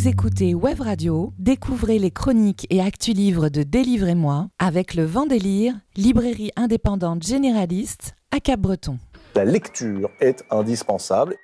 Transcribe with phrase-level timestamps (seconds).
[0.00, 5.74] Vous écoutez Web Radio, découvrez les chroniques et actus livres de Délivrez-moi avec le Vendélire,
[5.94, 8.96] librairie indépendante généraliste à Cap-Breton.
[9.34, 11.36] La lecture est indispensable.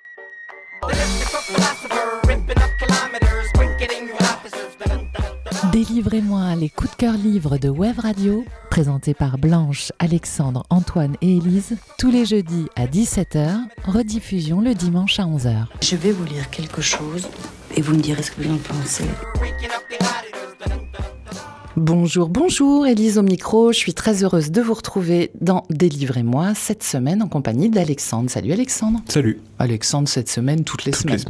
[5.70, 11.36] Délivrez-moi les coups de cœur livres de Web Radio, présentés par Blanche, Alexandre, Antoine et
[11.36, 15.66] Élise, tous les jeudis à 17h, rediffusion le dimanche à 11h.
[15.82, 17.29] Je vais vous lire quelque chose
[17.77, 19.04] et vous me direz ce que vous en pensez.
[21.76, 23.71] Bonjour, bonjour, Élise au micro.
[23.71, 28.30] Je suis très heureuse de vous retrouver dans Délivrez-moi cette semaine en compagnie d'Alexandre.
[28.30, 29.00] Salut Alexandre.
[29.08, 29.40] Salut.
[29.58, 31.17] Alexandre, cette semaine, toutes les Toutes semaines.
[31.17, 31.22] les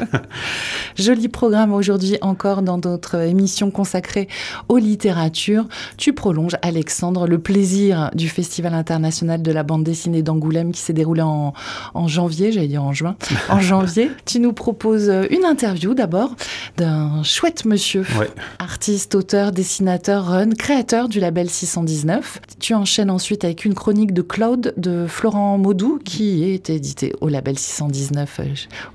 [0.00, 0.12] semaines.
[0.96, 4.28] Joli programme aujourd'hui encore dans notre émission consacrée
[4.70, 5.66] aux littératures.
[5.98, 10.92] Tu prolonges, Alexandre, le plaisir du Festival international de la bande dessinée d'Angoulême qui s'est
[10.94, 11.52] déroulé en,
[11.92, 13.16] en janvier, j'allais dire en juin,
[13.50, 14.10] en janvier.
[14.24, 16.34] Tu nous proposes une interview d'abord
[16.78, 18.30] d'un chouette monsieur, Ouais.
[18.58, 19.65] artiste, auteur, dessinateur,
[20.08, 22.40] run, créateur du label 619.
[22.58, 27.28] Tu enchaînes ensuite avec une chronique de Claude de Florent Maudou qui est édité au
[27.28, 28.44] label 619 euh,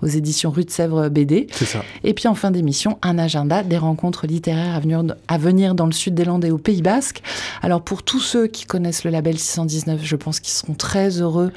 [0.02, 1.48] aux éditions Rue de Sèvres BD.
[1.52, 1.84] C'est ça.
[2.04, 5.86] Et puis en fin d'émission, un agenda des rencontres littéraires à venir, à venir dans
[5.86, 7.22] le sud des Landes et au Pays Basque.
[7.62, 11.52] Alors pour tous ceux qui connaissent le label 619, je pense qu'ils seront très heureux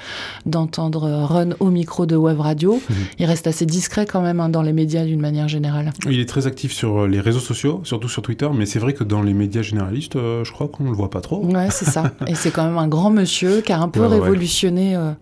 [0.46, 2.80] d'entendre Run au micro de Web Radio.
[3.18, 5.92] Il reste assez discret quand même hein, dans les médias d'une manière générale.
[6.06, 8.92] Il est très actif sur euh, les réseaux sociaux, surtout sur Twitter, mais c'est vrai
[8.92, 11.44] que dans les médias généralistes, euh, je crois qu'on le voit pas trop.
[11.44, 12.12] Ouais, c'est ça.
[12.26, 14.20] Et c'est quand même un grand monsieur qui a un peu Ouais, ouais, ouais.
[14.20, 15.12] révolutionné euh,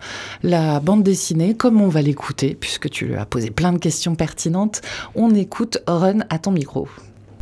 [0.43, 4.15] la bande dessinée, comme on va l'écouter, puisque tu lui as posé plein de questions
[4.15, 4.81] pertinentes.
[5.15, 6.89] On écoute Run à ton micro.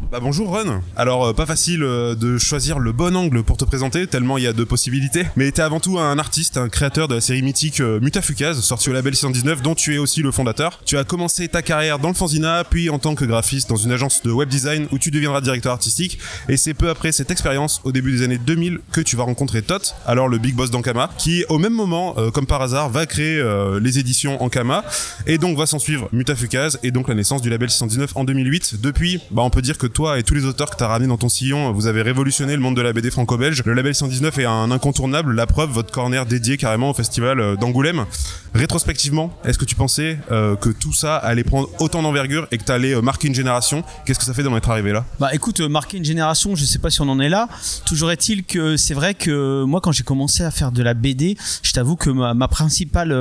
[0.09, 0.83] Bah bonjour Run.
[0.97, 4.45] Alors euh, pas facile euh, de choisir le bon angle pour te présenter tellement il
[4.45, 5.25] y a de possibilités.
[5.37, 8.91] Mais t'es avant tout un artiste, un créateur de la série mythique euh, Mutafukaz, sorti
[8.91, 10.81] au label 619 dont tu es aussi le fondateur.
[10.85, 13.93] Tu as commencé ta carrière dans le fanzina, puis en tant que graphiste dans une
[13.93, 16.19] agence de web design où tu deviendras directeur artistique.
[16.49, 19.63] Et c'est peu après cette expérience, au début des années 2000, que tu vas rencontrer
[19.63, 23.07] Tot, alors le big boss d'Ankama, qui au même moment, euh, comme par hasard, va
[23.07, 23.41] créer
[23.81, 24.85] les éditions Ankama.
[25.27, 28.81] Et donc va s'en suivre Mutafukaz et donc la naissance du label 619 en 2008.
[28.81, 31.17] Depuis, bah on peut dire que toi et tous les auteurs que t'as ramenés dans
[31.17, 33.63] ton sillon, vous avez révolutionné le monde de la BD franco-belge.
[33.65, 37.57] Le label 119 est un incontournable, la preuve, votre corner dédié carrément au festival euh,
[37.57, 38.07] d'Angoulême.
[38.55, 42.65] Rétrospectivement, est-ce que tu pensais euh, que tout ça allait prendre autant d'envergure et que
[42.65, 43.85] t'allais euh, marquer une génération?
[44.05, 45.05] Qu'est-ce que ça fait d'en être arrivé là?
[45.21, 47.49] Bah écoute, euh, marquer une génération, je sais pas si on en est là.
[47.85, 51.37] Toujours est-il que c'est vrai que moi quand j'ai commencé à faire de la BD,
[51.63, 53.17] je t'avoue que ma, principale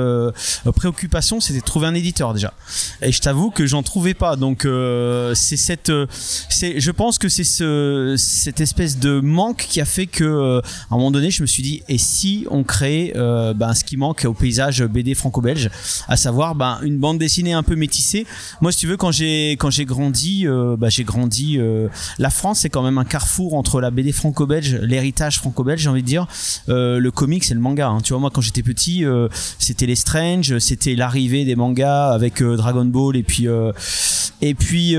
[0.74, 2.52] préoccupation c'était de trouver un éditeur déjà.
[3.02, 4.36] Et je t'avoue que j'en trouvais pas.
[4.36, 4.66] Donc
[5.34, 5.92] c'est cette,
[6.48, 10.94] c'est, je pense que c'est ce, cette espèce de manque qui a fait que à
[10.94, 14.24] un moment donné je me suis dit et si on euh, ben, ce qui manque
[14.24, 15.70] au paysage BD franco-belge,
[16.08, 18.26] à savoir ben, une bande dessinée un peu métissée.
[18.60, 21.58] Moi si tu veux quand j'ai quand j'ai grandi, euh, bah, j'ai grandi.
[21.58, 21.88] euh,
[22.18, 26.02] la France, c'est quand même un carrefour entre la BD franco-belge, l'héritage franco-belge, j'ai envie
[26.02, 26.26] de dire,
[26.68, 27.88] euh, le comics et le manga.
[27.88, 28.00] hein.
[28.02, 29.04] Tu vois, moi, quand j'étais petit,
[29.58, 33.46] c'était les Strange, c'était l'arrivée des mangas avec Dragon Ball et puis
[34.42, 34.96] et puis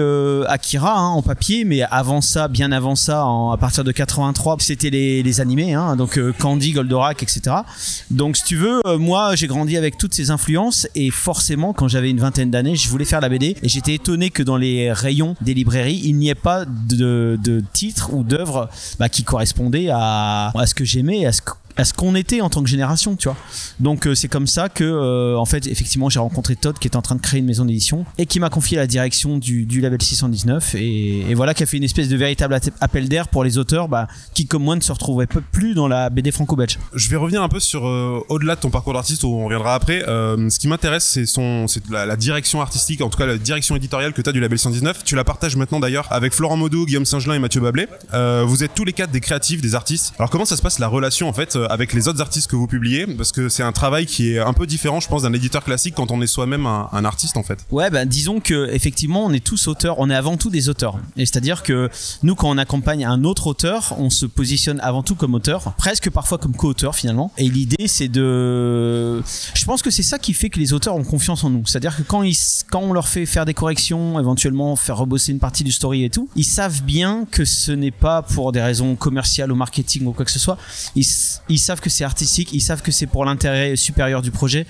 [0.48, 1.66] Akira hein, en papier.
[1.66, 6.20] Mais avant ça, bien avant ça, à partir de 83, c'était les, animés, hein, donc
[6.38, 7.56] Candy, Goldorak, etc.
[8.12, 12.10] Donc, si tu veux, moi, j'ai grandi avec toutes ces influences et forcément, quand j'avais
[12.10, 15.38] une vingtaine d'années, je voulais faire la BD et j'étais étonné que dans les rayons
[15.40, 18.70] des librairies, il n'y ait pas de, de titres ou d'œuvres
[19.00, 21.52] bah, qui correspondaient à, à ce que j'aimais, à ce que-
[21.82, 23.38] à ce qu'on était en tant que génération, tu vois.
[23.80, 26.96] Donc euh, c'est comme ça que, euh, en fait, effectivement, j'ai rencontré Todd qui est
[26.96, 29.82] en train de créer une maison d'édition et qui m'a confié la direction du, du
[29.82, 33.58] label 619 et, voilà qui a fait une espèce de véritable appel d'air pour les
[33.58, 36.78] auteurs bah, qui, comme moi, ne se retrouveraient peu plus dans la BD franco-belge.
[36.94, 40.02] Je vais revenir un peu sur euh, au-delà de ton parcours d'artiste on reviendra après.
[40.02, 44.14] Ce qui m'intéresse, c'est son, c'est la, direction artistique, en tout cas la direction éditoriale
[44.14, 45.04] que tu as du label 119.
[45.04, 47.88] Tu la partages maintenant d'ailleurs avec Florent Maudou, Guillaume Saint-Gelin et Mathieu Bablé.
[48.46, 50.14] Vous êtes tous les quatre des créatifs, des artistes.
[50.20, 52.68] Alors comment ça se passe la relation en fait avec les autres artistes que vous
[52.68, 55.64] publiez Parce que c'est un travail qui est un peu différent, je pense, d'un éditeur
[55.64, 57.66] classique quand on est soi-même un, artiste en fait.
[57.72, 60.00] Ouais, ben disons que effectivement, on est tous auteurs.
[60.00, 61.00] On est avant tout des auteurs.
[61.18, 61.90] Et c'est-à-dire que
[62.24, 66.10] nous, quand on accompagne un autre auteur, on se positionne avant tout comme auteur, presque
[66.10, 67.32] parfois comme co-auteur finalement.
[67.38, 69.22] Et l'idée, c'est de,
[69.54, 71.66] je pense que c'est ça qui fait que les auteurs ont confiance en nous.
[71.66, 72.38] C'est-à-dire que quand ils,
[72.70, 76.10] quand on leur fait faire des corrections, éventuellement faire rebosser une partie du story et
[76.10, 80.12] tout, ils savent bien que ce n'est pas pour des raisons commerciales ou marketing ou
[80.12, 80.58] quoi que ce soit.
[80.96, 84.66] Ils, ils savent que c'est artistique, ils savent que c'est pour l'intérêt supérieur du projet.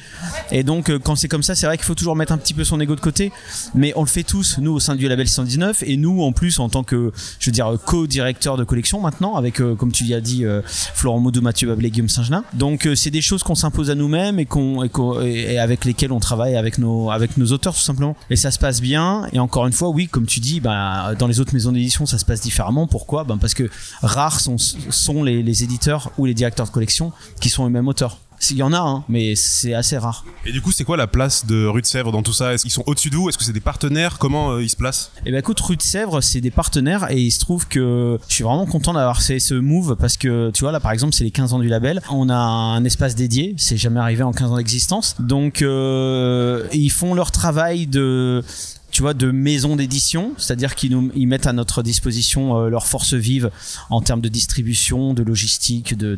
[0.52, 2.54] Et donc, euh, quand c'est comme ça, c'est vrai qu'il faut toujours mettre un petit
[2.54, 3.32] peu son ego de côté.
[3.76, 6.60] Mais on le fait tous, nous, au sein du label 119, et nous, en plus,
[6.60, 10.22] en tant que, je veux dire, co-directeur de collection maintenant, avec, euh, comme tu as
[10.22, 12.44] dit, euh, Florent Maudou, Mathieu Bablé, Guillaume Saint-Gelin.
[12.54, 17.12] Donc, c'est des choses qu'on s'impose à nous-mêmes et, avec lesquelles on travaille avec nos,
[17.52, 18.16] auteurs, tout simplement.
[18.30, 19.28] Et ça se passe bien.
[19.34, 22.18] Et encore une fois, oui, comme tu dis, bah, dans les autres maisons d'édition, ça
[22.18, 22.88] se passe différemment.
[22.88, 23.24] Pourquoi?
[23.24, 23.70] Ben Parce que
[24.02, 28.18] rares sont, sont les, les éditeurs ou les directeurs collection qui sont eux-mêmes auteurs.
[28.50, 30.26] Il y en a, hein, mais c'est assez rare.
[30.46, 32.54] Et du coup, c'est quoi la place de Rue de Sèvres dans tout ça?
[32.54, 34.18] Est-ce qu'ils sont au-dessus de vous Est-ce que c'est des partenaires?
[34.18, 35.12] Comment euh, ils se placent?
[35.26, 38.34] Et ben écoute, Rue de Sèvres, c'est des partenaires et il se trouve que je
[38.34, 41.24] suis vraiment content d'avoir fait ce move parce que tu vois là par exemple c'est
[41.24, 44.52] les 15 ans du label, on a un espace dédié, c'est jamais arrivé en 15
[44.52, 45.16] ans d'existence.
[45.20, 48.44] Donc euh, ils font leur travail de
[48.92, 52.86] tu vois, de maison d'édition, c'est-à-dire qu'ils nous ils mettent à notre disposition euh, leurs
[52.88, 53.50] forces vives
[53.90, 56.16] en termes de distribution, de logistique, de,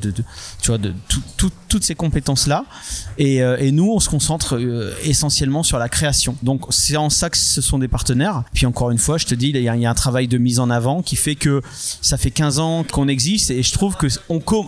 [0.62, 2.66] tu vois, de tout- tout- toutes ces compétences-là.
[3.18, 6.36] Et, euh, et nous, on se concentre euh, essentiellement sur la création.
[6.44, 8.44] Donc c'est en ça que ce sont des partenaires.
[8.54, 10.70] Puis encore une fois, je te dis, il y, a, un travail de mise en
[10.70, 11.62] avant qui fait que
[12.02, 14.08] ça fait 15 ans qu'on existe et je trouve que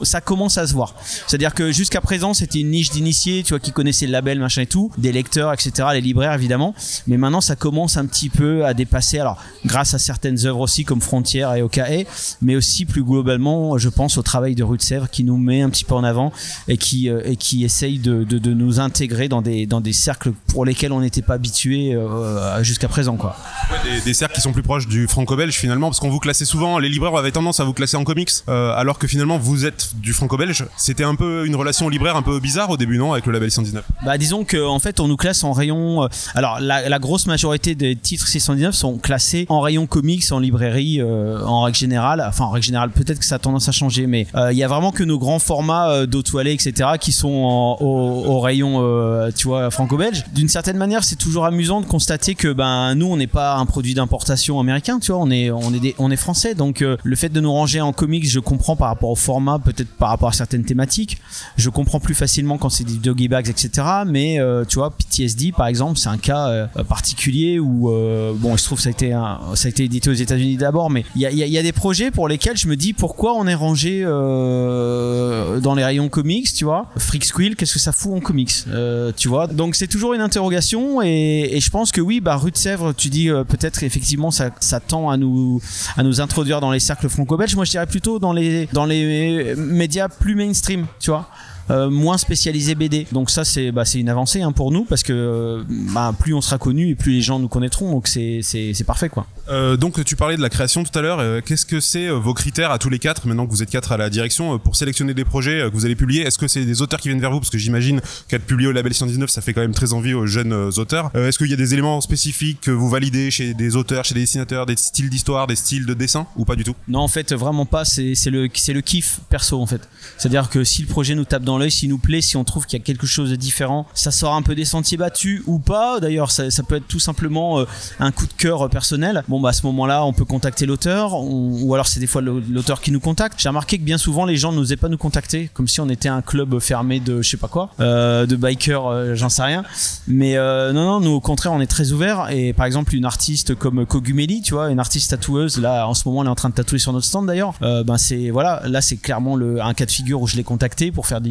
[0.04, 0.96] ça commence à se voir.
[1.28, 4.62] C'est-à-dire que jusqu'à présent, c'était une niche d'initiés, tu vois, qui connaissaient le label, machin
[4.62, 6.75] et tout, des lecteurs, etc., les libraires évidemment.
[7.07, 9.19] Mais maintenant, ça commence un petit peu à dépasser.
[9.19, 12.06] Alors, grâce à certaines œuvres aussi comme Frontières et OKE,
[12.42, 15.62] mais aussi plus globalement, je pense au travail de Rue de Sèvres qui nous met
[15.62, 16.31] un petit peu en avant
[16.68, 19.94] et qui euh, et qui essaye de, de, de nous intégrer dans des dans des
[19.94, 23.36] cercles pour lesquels on n'était pas habitué euh, jusqu'à présent, quoi.
[23.83, 26.80] des, des cercles qui sont plus proches du franco-belge finalement, parce qu'on vous classait souvent,
[26.80, 29.92] les libraires avaient tendance à vous classer en comics, euh, alors que finalement vous êtes
[29.95, 30.65] du franco-belge.
[30.77, 33.51] C'était un peu une relation libraire un peu bizarre au début, non, avec le label
[33.51, 36.03] 119 Bah disons que en fait on nous classe en rayon.
[36.03, 40.39] euh, alors la, la grosse majorité des titres 619 sont classés en rayon comics, en
[40.39, 42.23] librairie, euh, en règle générale.
[42.27, 44.63] Enfin en règle générale peut-être que ça a tendance à changer, mais euh, il y
[44.63, 49.47] a vraiment que nos grands formats euh, d'Autoilé etc qui sont au, rayon euh, tu
[49.47, 50.23] vois franco-belge.
[50.33, 53.65] D'une certaine manière c'est toujours amusant de constater que ben nous on n'est pas un
[53.65, 56.97] produit d'importation américain, tu vois, on est on est des- on est français donc euh,
[57.03, 60.09] le fait de nous ranger en comics je comprends par rapport au format, peut-être par
[60.09, 61.17] rapport à certaines thématiques.
[61.57, 63.87] Je comprends plus facilement quand c'est des doggy bags, etc.
[64.05, 68.57] Mais euh, tu vois, PTSD par exemple, c'est un cas euh, particulier où euh, bon,
[68.57, 71.22] je trouve que ça a été ça a été édité aux États-Unis d'abord, mais il
[71.22, 74.01] y a, il il des projets pour lesquels je me dis pourquoi on est rangé
[74.04, 76.88] euh, dans les rayons comics, tu vois?
[76.98, 79.48] Freak Squill, qu'est-ce que ça fout en comics, euh, tu vois?
[79.48, 83.10] Donc c'est toujours une interrogation et, je pense que oui, bah Rue de Sèvres, tu
[83.10, 85.62] dis peut-être effectivement ça, ça tend à nous
[85.98, 87.56] à nous introduire dans les cercles franco-belges.
[87.56, 91.30] Moi, je dirais plutôt dans les dans les médias plus mainstream, tu vois?
[91.69, 93.07] Euh, moins spécialisé BD.
[93.12, 95.63] Donc ça c'est bah, c'est une avancée hein, pour nous parce que euh,
[95.94, 97.91] bah, plus on sera connu et plus les gens nous connaîtront.
[97.91, 99.27] Donc c'est c'est c'est parfait quoi.
[99.50, 101.44] Euh, donc tu parlais de la création tout à l'heure.
[101.44, 103.97] Qu'est-ce que c'est vos critères à tous les quatre maintenant que vous êtes quatre à
[103.97, 106.23] la direction pour sélectionner des projets que vous allez publier?
[106.23, 107.39] Est-ce que c'est des auteurs qui viennent vers vous?
[107.39, 110.25] Parce que j'imagine qu'être publié au label 119 ça fait quand même très envie aux
[110.25, 111.11] jeunes auteurs.
[111.15, 114.13] Euh, Est-ce qu'il y a des éléments spécifiques que vous validez chez des auteurs, chez
[114.13, 116.75] des dessinateurs, des styles d'histoire, des styles de dessin ou pas du tout?
[116.88, 117.85] Non, en fait, vraiment pas.
[117.85, 119.81] C'est c'est le, c'est le kiff perso, en fait.
[120.18, 122.66] C'est-à-dire que si le projet nous tape dans l'œil, s'il nous plaît, si on trouve
[122.66, 125.60] qu'il y a quelque chose de différent, ça sort un peu des sentiers battus ou
[125.60, 126.00] pas.
[126.00, 127.66] D'ailleurs, ça, peut être tout simplement euh,
[128.00, 129.24] un coup de cœur euh, personnel.
[129.28, 132.81] Bon, bah, à ce moment-là, on peut contacter l'auteur, ou alors c'est des fois l'auteur
[132.81, 133.40] qui nous contacte.
[133.40, 136.10] J'ai remarqué que bien souvent, les gens n'osaient pas nous contacter, comme si on était
[136.10, 139.63] un club fermé de je sais pas quoi, euh, de bikers, j'en sais rien.
[140.07, 142.30] Mais non, non, nous au contraire, on est très ouvert.
[142.31, 146.07] Et par exemple, une artiste comme Kogumeli, tu vois, une artiste tatoueuse, là en ce
[146.07, 147.54] moment, elle est en train de tatouer sur notre stand d'ailleurs.
[147.62, 150.92] Ben c'est voilà, là c'est clairement le, un cas de figure où je l'ai contacté
[150.92, 151.30] pour faire des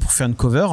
[0.00, 0.66] pour faire une cover.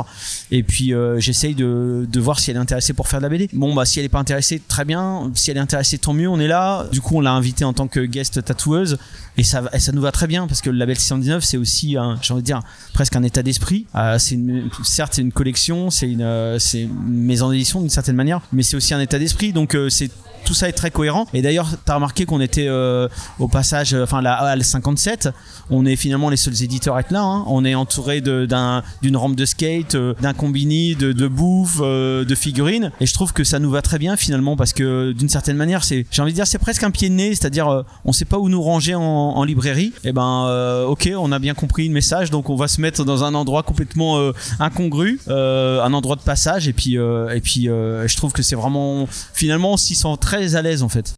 [0.51, 3.29] Et puis euh, j'essaye de, de voir si elle est intéressée pour faire de la
[3.29, 3.49] BD.
[3.53, 5.31] Bon bah si elle est pas intéressée, très bien.
[5.35, 6.85] Si elle est intéressée, tant mieux, on est là.
[6.91, 8.97] Du coup, on l'a invitée en tant que guest tatoueuse.
[9.37, 11.95] Et ça, et ça nous va très bien parce que le label 619 c'est aussi
[12.21, 12.59] j'ai envie de dire
[12.93, 13.85] presque un état d'esprit.
[13.95, 14.37] Euh, c'est
[14.83, 18.63] certes c'est une collection, c'est une, euh, c'est une maison d'édition d'une certaine manière, mais
[18.63, 19.53] c'est aussi un état d'esprit.
[19.53, 20.11] Donc c'est
[20.43, 21.27] tout ça est très cohérent.
[21.33, 23.07] Et d'ailleurs, t'as remarqué qu'on était euh,
[23.39, 25.29] au passage, euh, enfin la Halle 57,
[25.69, 27.21] on est finalement les seuls éditeurs à être là.
[27.21, 27.43] hein.
[27.47, 32.91] On est entouré d'une rampe de skate, euh, d'un combini, de, bouffe, de figurines.
[32.99, 35.81] Et je trouve que ça nous va très bien finalement parce que d'une certaine manière,
[35.83, 38.49] j'ai envie de dire, c'est presque un pied de nez, c'est-à-dire on sait pas où
[38.49, 39.93] nous ranger en, librairie.
[40.03, 43.03] Et ben, euh, ok, on a bien compris le message, donc on va se mettre
[43.05, 46.67] dans un endroit complètement incongru, un endroit de passage.
[46.67, 50.61] Et puis, et puis, je trouve que c'est vraiment, finalement, on s'y sent très à
[50.61, 51.15] l'aise en fait.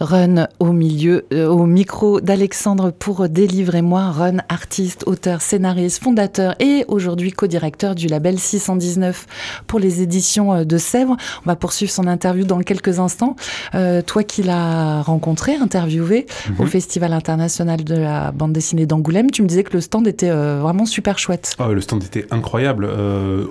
[0.00, 4.10] Run au milieu, euh, au micro d'Alexandre pour délivrer moi.
[4.10, 9.26] Run, artiste, auteur, scénariste, fondateur et aujourd'hui co-directeur du label 619
[9.66, 11.16] pour les éditions euh, de Sèvres.
[11.44, 13.34] On va poursuivre son interview dans quelques instants.
[13.74, 16.26] Euh, toi qui l'as rencontré, interviewé
[16.58, 16.68] au Mhm.
[16.68, 20.60] Festival international de la bande dessinée d'Angoulême, tu me disais que le stand était euh,
[20.62, 21.56] vraiment super chouette.
[21.58, 22.88] Ah, le stand était incroyable.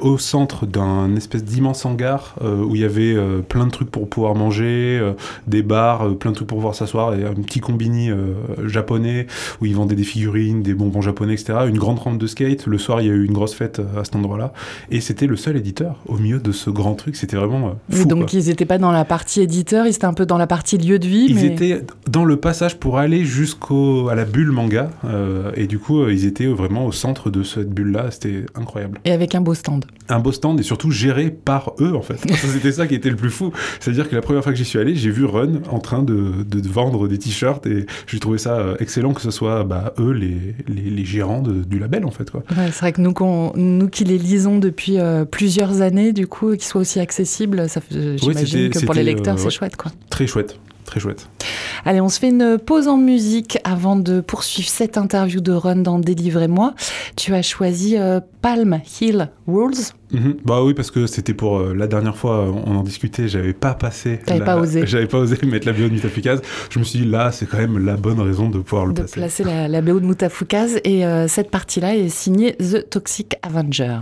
[0.02, 3.16] au centre d'un espèce d'immense hangar où il y avait
[3.50, 5.02] plein de trucs pour pouvoir manger,
[5.48, 8.34] des bars, plein de pour pouvoir s'asseoir, et un petit combini euh,
[8.68, 9.28] japonais
[9.62, 11.60] où ils vendaient des figurines, des bonbons japonais, etc.
[11.68, 12.66] Une grande rampe de skate.
[12.68, 14.54] Le soir, il y a eu une grosse fête euh, à cet endroit-là.
[14.92, 17.16] Et c'était le seul éditeur au milieu de ce grand truc.
[17.16, 18.40] C'était vraiment euh, Et donc quoi.
[18.40, 21.00] ils n'étaient pas dans la partie éditeur, ils étaient un peu dans la partie lieu
[21.00, 21.28] de vie.
[21.30, 21.46] Ils mais...
[21.46, 26.08] étaient dans le passage pour aller jusqu'au à la bulle manga euh, et du coup
[26.08, 29.54] ils étaient vraiment au centre de cette bulle là c'était incroyable Et avec un beau
[29.54, 29.86] stand.
[30.10, 33.16] un beau stand et surtout géré par eux en fait c'était ça qui était le
[33.16, 35.26] plus fou c'est à dire que la première fois que j'y suis allé j'ai vu
[35.26, 39.14] Run en train de, de- de vendre des t-shirts et j'ai trouvé ça euh, excellent
[39.14, 42.44] que ce soit bah, eux les, les, les gérants de- du label en fait quoi
[42.58, 43.14] Ouais, c'est vrai que nous,
[43.90, 48.18] qui les lisons depuis euh, plusieurs années, du coup, qu'ils soient aussi accessibles, ça, fait-
[48.18, 49.52] j'imagine que pour les lecteurs, euh, c'est ouais.
[49.52, 49.76] chouette.
[49.76, 49.92] Quoi.
[50.10, 51.28] très chouette très chouette
[51.88, 55.78] Allez, on se fait une pause en musique avant de poursuivre cette interview de Run
[55.78, 56.74] dans Délivrez-moi.
[57.16, 59.72] Tu as choisi euh, Palm Hill Rules.
[60.12, 60.36] Mhm.
[60.44, 63.74] Bah oui, parce que c'était pour euh, la dernière fois, on en discutait, j'avais pas
[63.74, 64.20] passé.
[64.26, 64.84] T'avais la- pas osé.
[64.86, 66.42] J'avais pas osé mettre la bio de Mutafukaz.
[66.70, 69.02] Je me suis dit, là, c'est quand même la bonne raison de pouvoir le de
[69.04, 69.14] passer.
[69.22, 70.82] placer la, la BO de Mutafukaz.
[70.84, 74.00] Et euh, cette partie-là est signée The Toxic Avenger.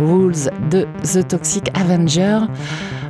[0.00, 2.40] Rules de The Toxic Avenger.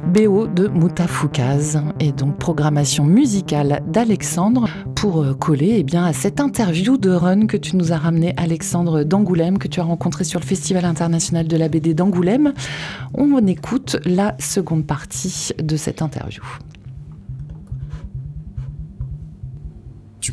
[0.07, 4.67] BO de Moutafoukaz et donc programmation musicale d'Alexandre
[4.97, 8.35] pour euh, coller eh bien, à cette interview de Run que tu nous as ramené
[8.37, 12.55] Alexandre d'Angoulême que tu as rencontré sur le Festival international de la BD d'Angoulême.
[13.15, 16.43] On écoute la seconde partie de cette interview.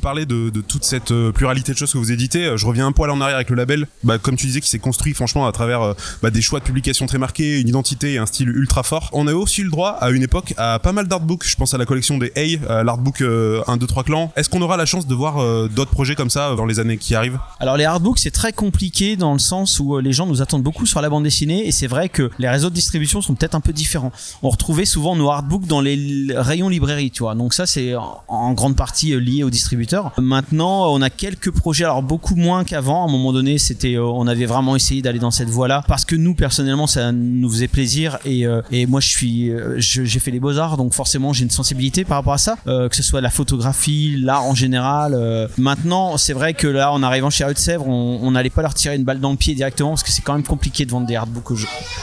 [0.08, 2.46] De, de, toute cette euh, pluralité de choses que vous éditez.
[2.46, 3.88] Euh, je reviens un poil en arrière avec le label.
[4.06, 6.64] Bah, comme tu disais, qui s'est construit franchement à travers euh, bah, des choix de
[6.64, 9.10] publication très marqués, une identité et un style ultra fort.
[9.12, 11.46] On a aussi eu le droit à une époque à pas mal d'artbooks.
[11.46, 14.32] Je pense à la collection des Hey, l'artbook 1, 2, 3 clans.
[14.38, 17.14] Est-ce qu'on aura la chance de voir d'autres projets comme ça dans les années qui
[17.14, 17.40] arrivent?
[17.60, 20.86] Alors les artbooks c'est très compliqué dans le sens où les gens nous attendent beaucoup
[20.86, 23.62] sur la bande dessinée et c'est vrai que les réseaux de distribution sont peut-être un
[23.62, 24.12] peu différents.
[24.44, 27.36] On retrouvait souvent nos artbooks dans les rayons librairies, tu vois.
[27.36, 32.04] Donc ça c'est en grande partie lié aux distributeurs Maintenant, on a quelques projets, alors
[32.04, 33.06] beaucoup moins qu'avant.
[33.06, 36.06] À un moment donné, c'était, euh, on avait vraiment essayé d'aller dans cette voie-là parce
[36.06, 40.32] que nous, personnellement, ça nous faisait plaisir et, euh, moi, je suis, euh, j'ai fait
[40.32, 43.22] les beaux arts, donc forcément, j'ai une sensibilité par rapport à ça, que ce soit
[43.22, 45.18] la photographie, l'art en général.
[45.58, 49.04] Maintenant, c'est vrai que là, en arrivant chez Haute-Sèvres, on n'allait pas leur tirer une
[49.04, 51.52] balle dans le pied directement parce que c'est quand même compliqué de vendre des artbooks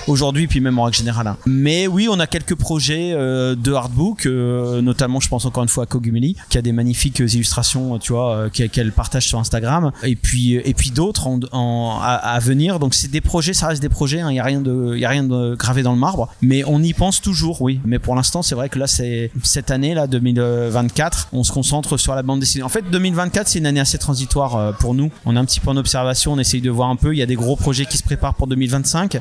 [0.07, 1.27] aujourd'hui, puis même en règle générale.
[1.27, 1.37] Hein.
[1.47, 5.87] Mais oui, on a quelques projets de artbooks, notamment, je pense encore une fois à
[5.87, 10.55] Kogumeli, qui a des magnifiques illustrations tu vois, euh, qu'elle partage sur Instagram, et puis
[10.55, 12.79] et puis d'autres à, venir.
[12.79, 14.19] Donc c'est des projets, ça reste des projets.
[14.19, 16.63] Il hein, n'y a rien de, y a rien de gravé dans le marbre, mais
[16.67, 17.81] on y pense toujours, oui.
[17.85, 21.97] Mais pour l'instant, c'est vrai que là, c'est cette année là, 2024, on se concentre
[21.97, 22.65] sur la bande dessinée.
[22.65, 25.11] En fait, 2024, c'est une année assez transitoire euh, pour nous.
[25.25, 27.15] On est un petit peu en observation, on essaye de voir un peu.
[27.15, 29.21] Il y a des gros projets qui se préparent pour 2025,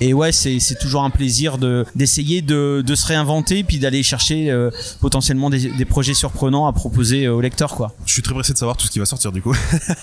[0.00, 4.70] et ouais, c'est toujours un plaisir de d'essayer de, se réinventer, puis d'aller chercher euh,
[5.00, 7.93] potentiellement des, des projets surprenants à proposer aux lecteurs, quoi.
[8.06, 9.54] Je suis très pressé de savoir tout ce qui va sortir du coup.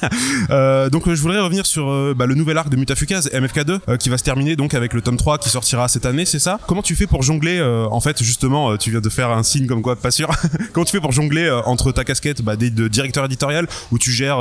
[0.49, 3.97] euh, donc je voudrais revenir sur euh, bah, le nouvel arc de Mutafukaz, MFK2, euh,
[3.97, 6.59] qui va se terminer donc avec le tome 3 qui sortira cette année, c'est ça?
[6.67, 9.81] Comment tu fais pour jongler En fait, justement, tu viens de faire un signe comme
[9.81, 10.29] quoi, pas sûr.
[10.73, 14.39] Comment tu fais pour jongler entre ta casquette bah, de directeur éditorial où tu gères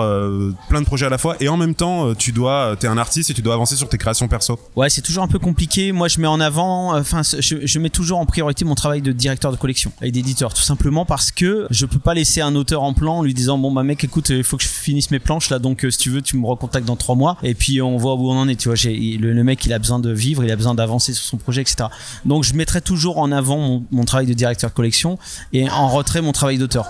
[0.68, 3.30] plein de projets à la fois et en même temps tu dois, t'es un artiste
[3.30, 4.58] et tu dois avancer sur tes créations perso?
[4.76, 5.92] Ouais, c'est toujours un peu compliqué.
[5.92, 9.12] Moi, je mets en avant, enfin, je, je, mets toujours en priorité mon travail de
[9.12, 12.82] directeur de collection et d'éditeur, tout simplement parce que je peux pas laisser un auteur
[12.82, 15.50] en plan lui disant bon bah mec écoute il faut que je finisse mes planches
[15.50, 15.58] là.
[15.58, 17.36] Donc euh, si tu veux tu me recontactes dans trois mois.
[17.42, 18.76] Et puis on voit où on en est tu vois.
[18.84, 21.88] Le, mec il a besoin de vivre il a besoin d'avancer sur son projet etc
[22.24, 25.18] donc je mettrai toujours en avant mon, travail de directeur de collection
[25.52, 26.88] et en retrait mon travail d'auteur.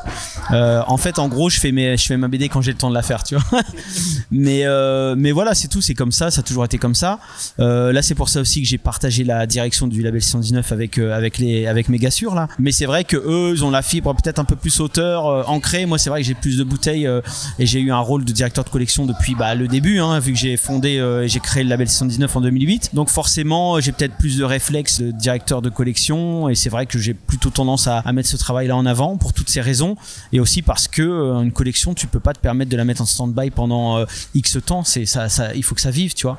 [0.53, 2.79] Euh, en fait en gros je fais mes je fais ma BD quand j'ai le
[2.79, 3.61] temps de la faire tu vois.
[4.31, 5.81] Mais euh, mais voilà c'est tout.
[5.81, 6.31] C'est comme ça.
[6.31, 7.19] Ça a toujours été comme ça.
[7.59, 11.39] Là c'est pour ça aussi que j'ai partagé la direction du label 619 avec avec
[11.39, 12.49] les avec mes là.
[12.59, 15.87] Mais c'est vrai que eux ils ont la fibre peut-être un peu plus auteur ancrée.
[15.87, 17.21] Moi c'est vrai que j'ai plus de bouteilles euh,
[17.59, 20.33] et j'ai eu un rôle de directeur de collection depuis bah, le début, hein, vu
[20.33, 22.91] que j'ai fondé euh, et j'ai créé le label 619 en 2008.
[22.95, 26.99] Donc forcément, j'ai peut-être plus de réflexes de directeur de collection et c'est vrai que
[26.99, 29.97] j'ai plutôt tendance à, mettre ce travail-là en avant pour toutes ces raisons
[30.33, 33.03] et aussi parce que euh, une collection, tu peux pas te permettre de la mettre
[33.03, 34.85] en stand-by pendant X temps.
[34.85, 36.39] C'est ça, il faut que ça vive, tu vois.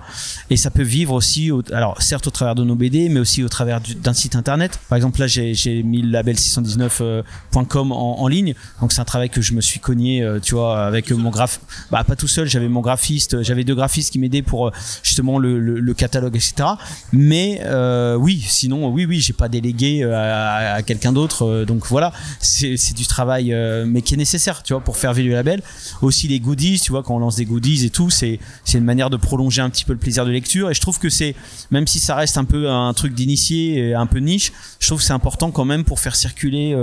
[0.50, 3.50] Et ça peut vivre aussi, alors certes au travers de nos BD, mais aussi au
[3.50, 4.80] travers d'un site internet.
[4.90, 8.54] Par exemple, là, j'ai mis le label 619.com en, en ligne.
[8.82, 11.60] Donc c'est un travail que je me suis euh, tu vois, avec mon graphe,
[11.92, 14.72] bah pas tout seul, j'avais mon graphiste, j'avais deux graphistes qui m'aidaient pour euh,
[15.04, 16.70] justement le, le, catalogue, etc.
[17.12, 22.94] Mais euh, oui, sinon, oui, oui, j'ai pas délégué à, quelqu'un d'autre, donc voilà, c'est
[22.96, 25.62] du travail, mais qui est nécessaire, tu vois, pour faire vivre le label.
[26.02, 28.40] Aussi les goodies, tu vois, quand on lance des goodies et tout, c'est
[28.74, 30.72] une manière de prolonger un petit peu le plaisir de lecture.
[30.72, 31.36] Et je trouve que c'est,
[31.70, 35.06] même si ça reste un peu un truc d'initié, un peu niche, je trouve que
[35.06, 36.76] c'est important quand même pour faire circuler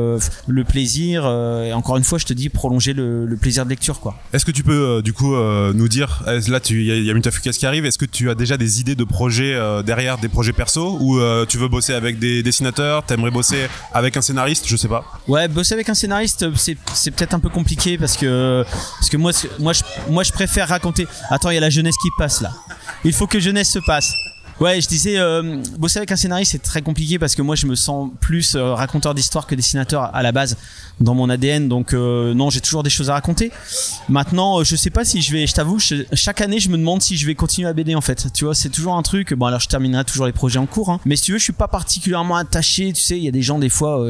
[0.47, 1.27] le plaisir.
[1.27, 4.17] et encore une fois, je te dis, prolonger le, le plaisir de lecture quoi.
[4.33, 7.11] Est-ce que tu peux euh, du coup euh, nous dire là il y, a, y
[7.11, 7.15] a
[7.59, 10.53] qui arrive est-ce que tu as déjà des idées de projets euh, derrière des projets
[10.53, 14.89] perso ou tu veux bosser avec des dessinateurs t'aimerais bosser avec un scénariste je sais
[14.89, 15.05] pas.
[15.27, 18.65] Ouais bosser avec un scénariste c'est peut-être un peu compliqué parce que
[18.99, 21.07] parce que moi moi je, moi je préfère raconter.
[21.31, 22.51] Attends il y a la jeunesse qui passe là.
[23.05, 24.13] Il faut que jeunesse se passe
[24.61, 27.66] Ouais, je disais, euh, bosser avec un scénariste, c'est très compliqué parce que moi, je
[27.66, 30.57] me sens plus euh, raconteur d'histoire que dessinateur à la base
[31.01, 31.68] dans mon ADN.
[31.68, 33.53] Donc, euh, non, j'ai toujours des choses à raconter.
[34.09, 35.79] Maintenant, je sais pas si je vais, je t'avoue,
[36.12, 38.33] chaque année, je me demande si je vais continuer à BD en fait.
[38.35, 39.33] Tu vois, c'est toujours un truc.
[39.33, 40.90] Bon, alors je terminerai toujours les projets en cours.
[40.90, 40.99] Hein.
[41.05, 42.92] Mais si tu veux, je suis pas particulièrement attaché.
[42.92, 44.05] Tu sais, il y a des gens, des fois,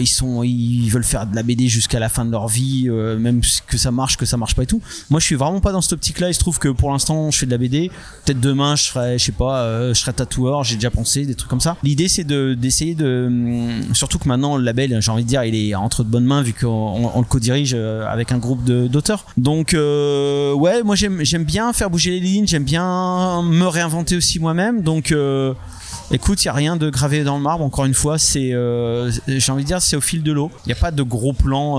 [0.00, 3.40] ils sont, ils veulent faire de la BD jusqu'à la fin de leur vie, même
[3.68, 4.82] que ça marche, que ça marche pas et tout.
[5.10, 6.28] Moi, je suis vraiment pas dans cette optique-là.
[6.28, 7.92] Il se trouve que pour l'instant, je fais de la BD.
[8.24, 11.34] Peut-être demain, je ferai, je sais pas euh, je serai tatoueur, j'ai déjà pensé des
[11.34, 11.76] trucs comme ça.
[11.82, 15.44] L'idée c'est de d'essayer de hum, surtout que maintenant le label, j'ai envie de dire,
[15.44, 18.38] il est entre de bonnes mains vu qu'on on- on le co-dirige euh, avec un
[18.38, 19.24] groupe d'auteurs.
[19.36, 24.38] Donc euh, ouais, moi j'aime bien faire bouger les lignes, j'aime bien me réinventer aussi
[24.40, 24.82] moi-même.
[24.82, 25.14] Donc
[26.12, 28.50] Écoute, il n'y a rien de gravé dans le marbre, encore une fois, c'est,
[29.28, 30.50] j'ai envie de dire, c'est au fil de l'eau.
[30.66, 31.76] Il n'y a pas de gros plan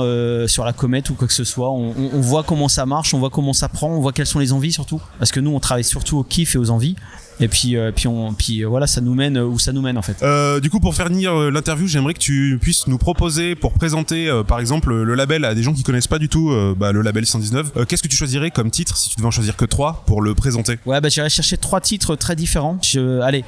[0.48, 1.70] sur la comète ou quoi que ce soit.
[1.70, 4.26] On, on- on voit comment ça marche, on voit comment ça prend, on voit quelles
[4.26, 5.02] sont les envies surtout.
[5.20, 6.96] Parce que nous, on travaille surtout au kiff et aux envies.
[7.42, 9.98] Et puis, euh, puis, on, puis euh, voilà, ça nous mène où ça nous mène
[9.98, 10.22] en fait.
[10.24, 14.44] Euh, du coup, pour euh, l'interview, j'aimerais que tu puisses nous proposer, pour présenter, euh,
[14.44, 17.02] par exemple, le label à des gens qui connaissent pas du tout euh, bah, le
[17.02, 17.72] label 119.
[17.78, 20.22] euh, Qu'est-ce que tu choisirais comme titre si tu devais en choisir que trois pour
[20.22, 20.78] le présenter?
[20.86, 22.78] Ouais, bah j'irai chercher trois titres très différents.
[22.84, 23.44] Je, allez,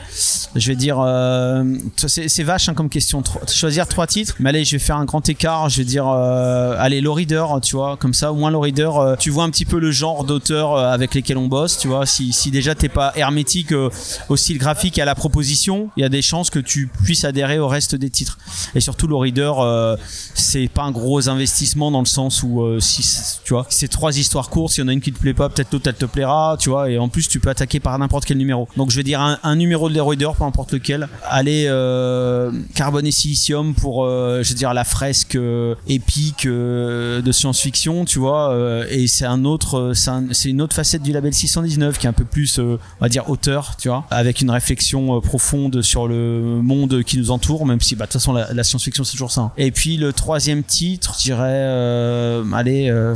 [0.55, 1.63] je vais dire, euh,
[2.07, 3.21] c'est vache hein, comme question.
[3.21, 5.69] Tro- choisir trois titres, mais allez, je vais faire un grand écart.
[5.69, 8.89] Je vais dire, euh, allez, Low Reader, tu vois, comme ça, au moins Low Reader,
[8.97, 11.87] euh, tu vois un petit peu le genre d'auteur euh, avec lesquels on bosse, tu
[11.87, 12.05] vois.
[12.05, 13.82] Si, si déjà t'es pas hermétique euh,
[14.29, 17.23] au style graphique et à la proposition, il y a des chances que tu puisses
[17.25, 18.37] adhérer au reste des titres.
[18.75, 19.97] Et surtout, Low Reader, euh,
[20.33, 23.03] c'est pas un gros investissement dans le sens où, euh, si,
[23.43, 25.49] tu vois, c'est trois histoires courtes, s'il y en a une qui te plaît pas,
[25.49, 28.25] peut-être l'autre elle te plaira, tu vois, et en plus tu peux attaquer par n'importe
[28.25, 28.67] quel numéro.
[28.77, 31.07] Donc je vais dire un, numéro de Reader, peu importe lequel.
[31.29, 37.21] Allez, euh, carbone et silicium pour, euh, je veux dire, la fresque euh, épique euh,
[37.21, 40.75] de science-fiction, tu vois, euh, et c'est un autre, euh, c'est un- c'est une autre
[40.75, 43.72] facette du label 619 qui est un peu plus, euh, on va dire, auteur,
[44.09, 48.11] avec une réflexion euh, profonde sur le monde qui nous entoure, même si, bah, de
[48.11, 49.41] toute façon, la, la science-fiction, c'est toujours ça.
[49.41, 49.51] hein.
[49.57, 53.15] Et puis, le troisième titre, je dirais, euh, allez, euh,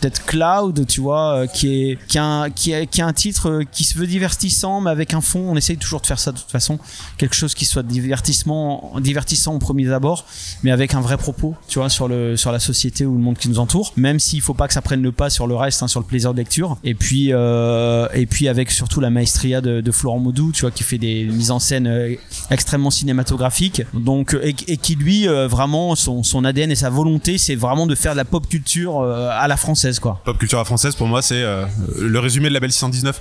[0.00, 3.64] peut-être Cloud, tu vois, euh, qui est qui a, un- qui, a, un titre euh,
[3.70, 5.44] qui se veut divertissant, mais avec un fond.
[5.48, 6.78] On essaye toujours de faire ça de toute façon,
[7.18, 10.26] quelque chose qui soit divertissement, divertissant au premier abord,
[10.62, 13.38] mais avec un vrai propos, tu vois, sur le sur la société ou le monde
[13.38, 13.92] qui nous entoure.
[13.96, 16.06] Même s'il faut pas que ça prenne le pas sur le reste, hein, sur le
[16.06, 16.76] plaisir de lecture.
[16.84, 20.82] Et puis euh, et puis avec surtout la maestria de, Florent Maudou, tu vois, qui
[20.82, 22.16] fait des mises en scène
[22.50, 23.82] extrêmement cinématographiques.
[23.94, 28.16] Donc et, qui lui vraiment son ADN et sa volonté, c'est vraiment de faire de
[28.16, 30.20] la pop culture à la française, quoi.
[30.24, 31.64] Pop culture à la française, pour moi, c'est euh,
[32.00, 33.20] le résumé de label 619.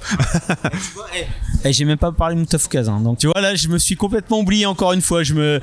[1.66, 2.90] Et j'ai même pas parlé de Moutafoukaz.
[2.90, 3.00] Hein.
[3.02, 5.24] Donc tu vois là, je me suis complètement oublié encore une fois.
[5.24, 5.62] Je me,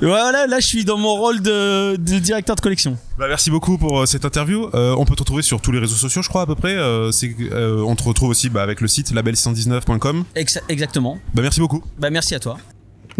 [0.00, 2.96] voilà, là je suis dans mon rôle de, de directeur de collection.
[3.18, 4.68] Bah, merci beaucoup pour euh, cette interview.
[4.74, 6.76] Euh, on peut te retrouver sur tous les réseaux sociaux, je crois, à peu près.
[7.12, 10.24] C'est- on te retrouve aussi bah, avec le site label619.com.
[10.36, 11.18] Ex- exactement.
[11.34, 11.82] Bah, merci beaucoup.
[11.98, 12.56] Bah merci à toi.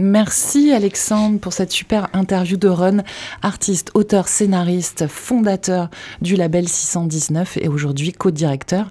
[0.01, 3.03] Merci Alexandre pour cette super interview de Ron,
[3.43, 5.91] artiste, auteur, scénariste, fondateur
[6.23, 8.87] du label 619 et aujourd'hui co-directeur.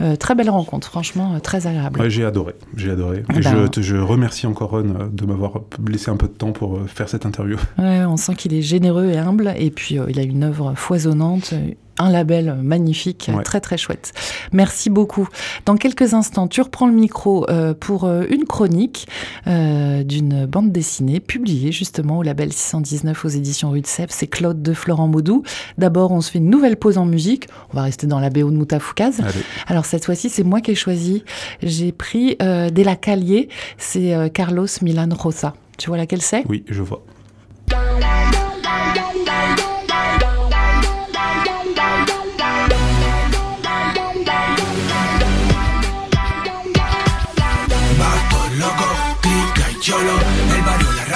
[0.00, 2.00] Euh, très belle rencontre, franchement euh, très agréable.
[2.00, 3.22] Ouais, j'ai adoré, j'ai adoré.
[3.28, 3.66] Ah Et bah.
[3.76, 7.26] je, remercie encore Ron euh, de m'avoir laissé un peu de temps pour faire cette
[7.26, 7.56] interview.
[7.78, 10.74] Ouais, on sent qu'il est généreux et humble et puis euh, il a une œuvre
[10.74, 11.54] foisonnante.
[11.98, 13.42] Un label magnifique, Ouais.
[13.42, 14.12] très très chouette.
[14.52, 15.28] Merci beaucoup.
[15.64, 19.08] Dans quelques instants, tu reprends le micro euh, pour euh, une chronique
[19.46, 24.12] euh, d'une bande dessinée publiée justement au label 619 aux éditions Rue de Sèvres.
[24.12, 25.42] C'est Claude de Florent Maudou.
[25.78, 27.48] D'abord, on se fait une nouvelle pause en musique.
[27.72, 29.20] On va rester dans la BO de Moutafoukaz.
[29.66, 31.24] Alors cette fois-ci, c'est moi qui ai choisi.
[31.62, 33.48] J'ai pris euh, Della Calier.
[33.78, 35.54] C'est Carlos Milan Rosa.
[35.78, 36.44] Tu vois laquelle c'est?
[36.48, 37.02] Oui, je vois.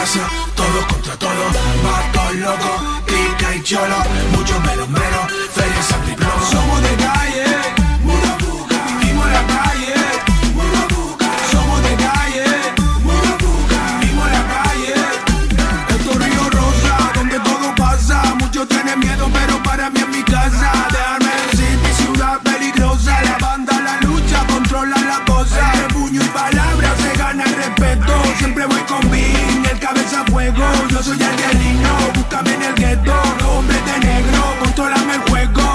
[0.00, 1.52] Todos contra todos.
[1.84, 3.96] Vatos locos, clica y cholo,
[4.32, 6.16] muchos menos menos, feria sangre.
[6.50, 7.44] Somos de calle,
[8.02, 9.94] Murabuca, vivimos en la calle,
[10.54, 11.26] Murabuca.
[11.52, 12.44] Somos de calle,
[13.04, 14.94] Murabuca, vivimos en la calle.
[15.90, 18.22] Esto es Río Rosa, donde todo pasa.
[18.38, 20.72] Muchos tienen miedo, pero para mí es mi casa.
[20.90, 23.22] Dejarme decir mi ciudad peligrosa.
[23.22, 25.72] La banda, la lucha, controla la cosa.
[25.72, 28.14] De puño y palabras se gana el respeto.
[28.38, 29.09] Siempre voy con
[30.56, 33.12] yo soy el del niño, búscame en el ghetto,
[33.48, 35.69] hombre de negro, controlame el juego.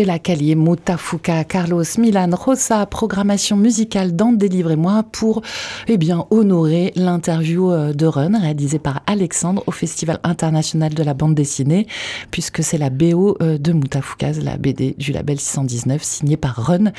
[0.00, 5.42] De la Calier, Mutafuka, Carlos, Milan, Rosa, programmation musicale dans Délivrez-moi pour
[5.88, 11.12] eh bien, honorer l'interview euh, de Run réalisée par Alexandre au Festival international de la
[11.12, 11.86] bande dessinée,
[12.30, 16.92] puisque c'est la BO euh, de Moutafoukaz, la BD du label 619, signée par Run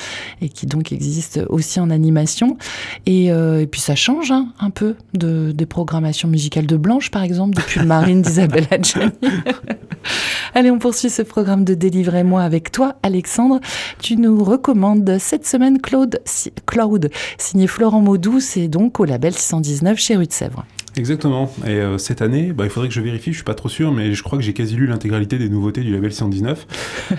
[0.43, 2.55] et qui donc existe aussi en animation.
[3.07, 7.23] Et, euh, puis ça change hein, un peu de, des programmations musicales de Blanche, par
[7.23, 9.11] exemple, depuis le Marine d'Isabelle Adjani.
[10.53, 13.59] Allez, on poursuit ce programme de Délivrez-moi avec toi, Alexandre.
[14.01, 16.21] Tu nous recommandes cette semaine Claude,
[17.37, 20.65] signé Florent Maudou, c'est donc au label 619 chez Rue de Sèvres.
[20.97, 21.49] Exactement.
[21.65, 23.93] Et euh, cette année, bah, il faudrait que je vérifie, je suis pas trop sûr,
[23.93, 26.67] mais je crois que j'ai quasi lu l'intégralité des nouveautés du label 119.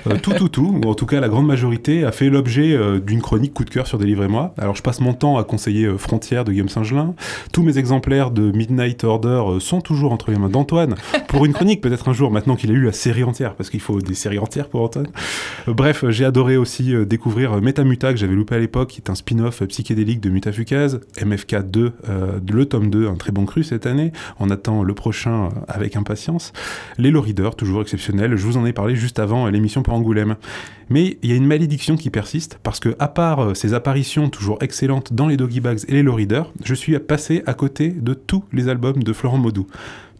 [0.06, 2.98] Euh, tout, tout, tout, ou en tout cas la grande majorité, a fait l'objet euh,
[2.98, 4.54] d'une chronique coup de cœur sur Délivrez-moi.
[4.58, 7.14] Alors je passe mon temps à conseiller Frontières de Guillaume Saint-Gelin.
[7.52, 10.96] Tous mes exemplaires de Midnight Order sont toujours entre les mains d'Antoine
[11.28, 13.80] pour une chronique peut-être un jour, maintenant qu'il a lu la série entière, parce qu'il
[13.80, 15.08] faut des séries entières pour Antoine.
[15.66, 19.62] bref, j'ai adoré aussi découvrir Metamuta que j'avais loupé à l'époque, qui est un spin-off
[19.64, 21.92] psychédélique de Mutafukaz, MFK 2,
[22.52, 24.12] le tome 2, un très bon cru cette année.
[24.40, 26.52] On attend le prochain avec impatience.
[26.98, 27.24] Les Low
[27.56, 28.36] toujours exceptionnel.
[28.36, 30.36] Je vous en ai parlé juste avant l'émission pour Angoulême.
[30.90, 34.28] Mais il y a une malédiction qui persiste parce que, à part euh, ces apparitions
[34.28, 36.18] toujours excellentes dans les Doggy Bags et les Low
[36.64, 39.66] je suis passé à côté de tous les albums de Florent Maudou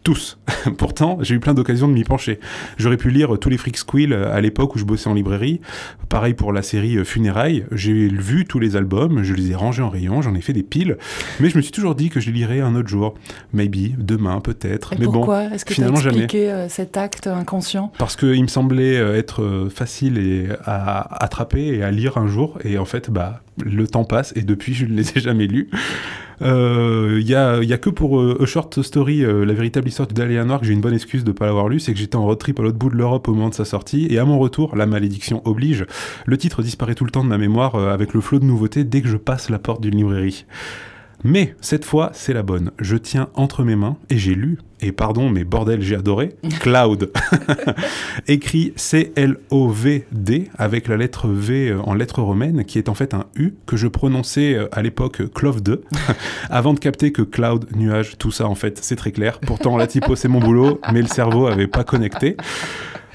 [0.03, 0.37] tous.
[0.77, 2.39] Pourtant, j'ai eu plein d'occasions de m'y pencher.
[2.77, 5.61] J'aurais pu lire tous les Freak Squill à l'époque où je bossais en librairie.
[6.09, 7.65] Pareil pour la série euh, Funérailles.
[7.71, 10.63] J'ai vu tous les albums, je les ai rangés en rayon, j'en ai fait des
[10.63, 10.97] piles.
[11.39, 13.15] Mais je me suis toujours dit que je les lirais un autre jour.
[13.53, 14.93] Maybe, demain, peut-être.
[14.99, 17.91] Mais pourquoi Est-ce que finalement, as expliqué euh, cet acte inconscient?
[17.97, 22.59] Parce qu'il me semblait euh, être facile et à attraper et à lire un jour.
[22.63, 25.69] Et en fait, bah, le temps passe et depuis, je ne les ai jamais lus.
[26.43, 29.87] Il euh, y, a, y, a, que pour euh, A Short Story, euh, la véritable
[29.87, 32.17] histoire Dahlia Noir, que j'ai une bonne excuse de pas l'avoir lu, c'est que j'étais
[32.17, 34.25] en road trip à l'autre bout de l'Europe au moment de sa sortie, et à
[34.25, 35.85] mon retour, la malédiction oblige,
[36.25, 39.01] le titre disparaît tout le temps de ma mémoire avec le flot de nouveautés dès
[39.01, 40.45] que je passe la porte d'une librairie.
[41.23, 42.71] Mais cette fois, c'est la bonne.
[42.79, 47.11] Je tiens entre mes mains et j'ai lu, et pardon, mais bordel, j'ai adoré, Cloud.
[48.27, 53.25] Écrit C-L-O-V-D avec la lettre V euh, en lettres romaines, qui est en fait un
[53.35, 55.83] U que je prononçais euh, à l'époque Clove 2,
[56.49, 59.39] avant de capter que Cloud, nuage, tout ça en fait, c'est très clair.
[59.39, 62.35] Pourtant, la typo, c'est mon boulot, mais le cerveau avait pas connecté.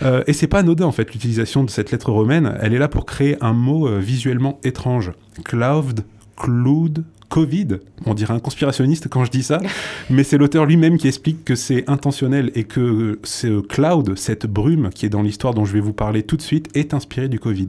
[0.01, 2.88] Euh, et c'est pas anodin en fait l'utilisation de cette lettre romaine, elle est là
[2.88, 5.12] pour créer un mot visuellement étrange.
[5.44, 6.05] Cloud,
[6.37, 7.79] cloud, Covid.
[8.07, 9.61] On dirait un conspirationniste quand je dis ça,
[10.11, 14.91] mais c'est l'auteur lui-même qui explique que c'est intentionnel et que ce cloud, cette brume
[14.91, 17.38] qui est dans l'histoire dont je vais vous parler tout de suite, est inspiré du
[17.38, 17.69] Covid.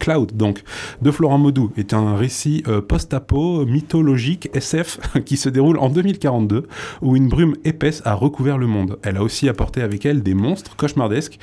[0.00, 0.62] Cloud, donc,
[1.00, 6.66] de Florent Maudou, est un récit euh, post-apo, mythologique, SF, qui se déroule en 2042,
[7.02, 8.98] où une brume épaisse a recouvert le monde.
[9.02, 11.38] Elle a aussi apporté avec elle des monstres cauchemardesques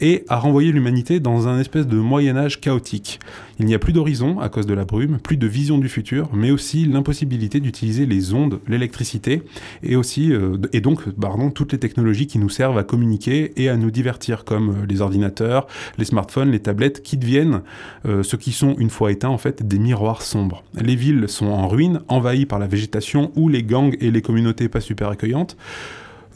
[0.00, 3.18] et a renvoyé l'humanité dans un espèce de Moyen-Âge chaotique.
[3.60, 6.30] Il n'y a plus d'horizon à cause de la brume, plus de vision du futur,
[6.32, 9.42] mais aussi l'impossibilité d'utiliser les ondes, l'électricité,
[9.82, 13.68] et aussi, euh, et donc, pardon, toutes les technologies qui nous servent à communiquer et
[13.68, 15.66] à nous divertir, comme euh, les ordinateurs,
[15.98, 17.62] les smartphones, les tablettes, qui deviennent
[18.06, 20.62] euh, ce qui sont, une fois éteints, en fait, des miroirs sombres.
[20.80, 24.68] Les villes sont en ruine, envahies par la végétation ou les gangs et les communautés
[24.68, 25.56] pas super accueillantes.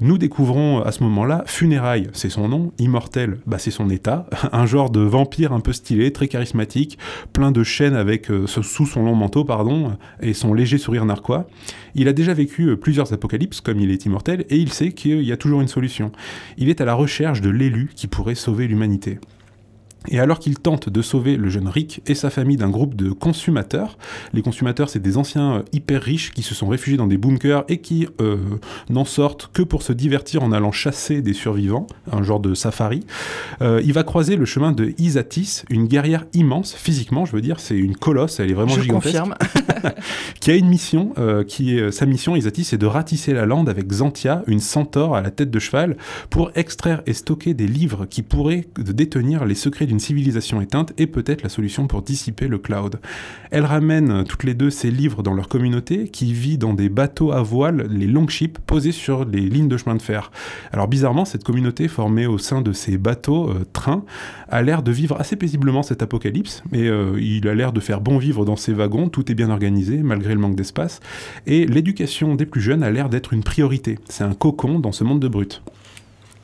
[0.02, 4.66] Nous découvrons à ce moment-là Funérailles, c'est son nom, Immortel, bah c'est son état, un
[4.66, 6.98] genre de vampire un peu stylé, très charismatique,
[7.32, 11.46] plein de chaînes avec euh, sous son long manteau, pardon, et son léger sourire narquois.
[11.94, 15.22] Il a déjà vécu euh, plusieurs apocalypses, comme il est immortel, et il sait qu'il
[15.22, 16.10] y a toujours une solution.
[16.58, 19.20] Il est à la recherche de l'élu qui pourrait sauver l'humanité.
[20.08, 23.10] Et alors qu'il tente de sauver le jeune Rick et sa famille d'un groupe de
[23.10, 23.98] consommateurs,
[24.32, 27.64] les consommateurs c'est des anciens euh, hyper riches qui se sont réfugiés dans des bunkers
[27.68, 28.36] et qui euh,
[28.90, 33.04] n'en sortent que pour se divertir en allant chasser des survivants, un genre de safari,
[33.60, 37.60] euh, il va croiser le chemin de Isatis, une guerrière immense, physiquement je veux dire,
[37.60, 39.34] c'est une colosse, elle est vraiment je gigantesque, confirme.
[40.40, 41.14] qui a une mission,
[41.46, 45.20] qui est, sa mission Isatis c'est de ratisser la lande avec Xantia, une centaure à
[45.20, 45.96] la tête de cheval,
[46.30, 50.92] pour extraire et stocker des livres qui pourraient détenir les secrets du une civilisation éteinte
[50.98, 52.98] est peut-être la solution pour dissiper le cloud.
[53.50, 57.30] Elle ramène toutes les deux ces livres dans leur communauté qui vit dans des bateaux
[57.32, 60.32] à voile, les longships, posés sur les lignes de chemin de fer.
[60.72, 64.04] Alors bizarrement, cette communauté formée au sein de ces bateaux, euh, trains,
[64.48, 68.00] a l'air de vivre assez paisiblement cet apocalypse, et euh, il a l'air de faire
[68.00, 71.00] bon vivre dans ces wagons, tout est bien organisé malgré le manque d'espace,
[71.46, 73.98] et l'éducation des plus jeunes a l'air d'être une priorité.
[74.08, 75.62] C'est un cocon dans ce monde de brut.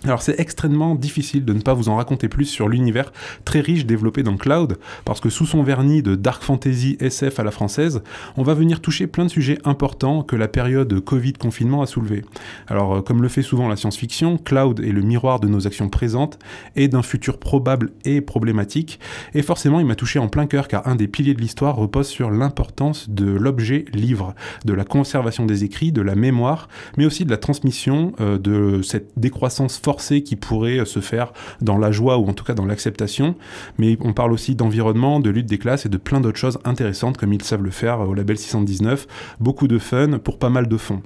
[0.04, 3.12] Alors c'est extrêmement difficile de ne pas vous en raconter plus sur l'univers
[3.44, 7.42] très riche développé dans Cloud, parce que sous son vernis de dark fantasy SF à
[7.42, 8.02] la française,
[8.36, 12.24] on va venir toucher plein de sujets importants que la période Covid-confinement a soulevé.
[12.68, 15.88] Alors euh, comme le fait souvent la science-fiction, Cloud est le miroir de nos actions
[15.88, 16.38] présentes
[16.76, 19.00] et d'un futur probable et problématique,
[19.34, 22.06] et forcément il m'a touché en plein cœur car un des piliers de l'histoire repose
[22.06, 27.24] sur l'importance de l'objet livre, de la conservation des écrits, de la mémoire, mais aussi
[27.24, 32.26] de la transmission, euh, de cette décroissance qui pourrait se faire dans la joie ou
[32.28, 33.34] en tout cas dans l'acceptation.
[33.78, 37.16] Mais on parle aussi d'environnement, de lutte des classes et de plein d'autres choses intéressantes
[37.16, 39.06] comme ils savent le faire au label 619.
[39.40, 41.02] Beaucoup de fun pour pas mal de fond.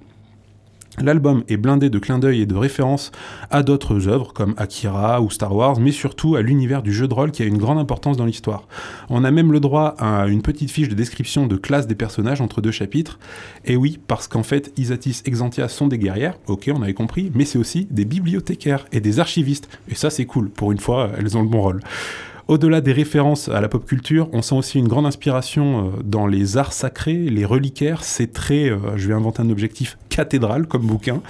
[1.01, 3.13] L'album est blindé de clins d'œil et de références
[3.51, 7.15] à d'autres œuvres comme Akira ou Star Wars, mais surtout à l'univers du jeu de
[7.15, 8.69] rôle qui a une grande importance dans l'histoire.
[9.09, 12.43] On a même le droit à une petite fiche de description de classe des personnages
[12.43, 13.19] entre deux chapitres.
[13.65, 17.47] Et oui, parce qu'en fait, Isatis Exantia sont des guerrières, ok, on avait compris, mais
[17.47, 19.71] c'est aussi des bibliothécaires et des archivistes.
[19.89, 21.81] Et ça, c'est cool, pour une fois, elles ont le bon rôle.
[22.49, 26.27] Au-delà des références à la pop culture, on sent aussi une grande inspiration euh, dans
[26.27, 28.03] les arts sacrés, les reliquaires.
[28.03, 31.23] C'est très, euh, je vais inventer un objectif, cathédrale comme bouquin.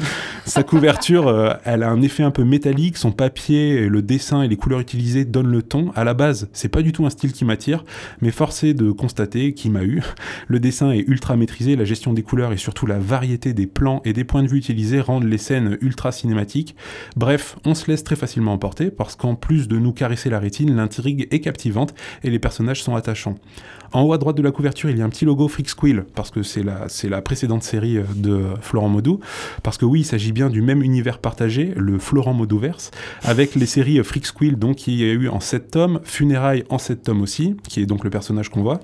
[0.47, 2.97] Sa couverture, euh, elle a un effet un peu métallique.
[2.97, 5.93] Son papier, le dessin et les couleurs utilisées donnent le ton.
[5.95, 7.85] À la base, c'est pas du tout un style qui m'attire,
[8.23, 10.03] mais forcé de constater qu'il m'a eu.
[10.49, 14.01] Le dessin est ultra maîtrisé, la gestion des couleurs et surtout la variété des plans
[14.07, 16.75] et des points de vue utilisés rendent les scènes ultra cinématiques.
[17.17, 20.75] Bref, on se laisse très facilement emporter parce qu'en plus de nous caresser la rétine,
[20.75, 23.37] l'intrigue est captivante et les personnages sont attachants.
[23.95, 26.05] En haut à droite de la couverture, il y a un petit logo Freak Squill,
[26.15, 29.21] parce que c'est la, précédente série euh, de Florent Modou.
[29.63, 32.91] Parce que oui, il s'agit bien du même univers partagé, le Florent Modouverse,
[33.23, 36.65] avec les séries euh, Freak Squill, donc qui y a eu en 7 tomes, Funérailles
[36.71, 38.81] en 7 tomes aussi, qui est donc le personnage qu'on voit.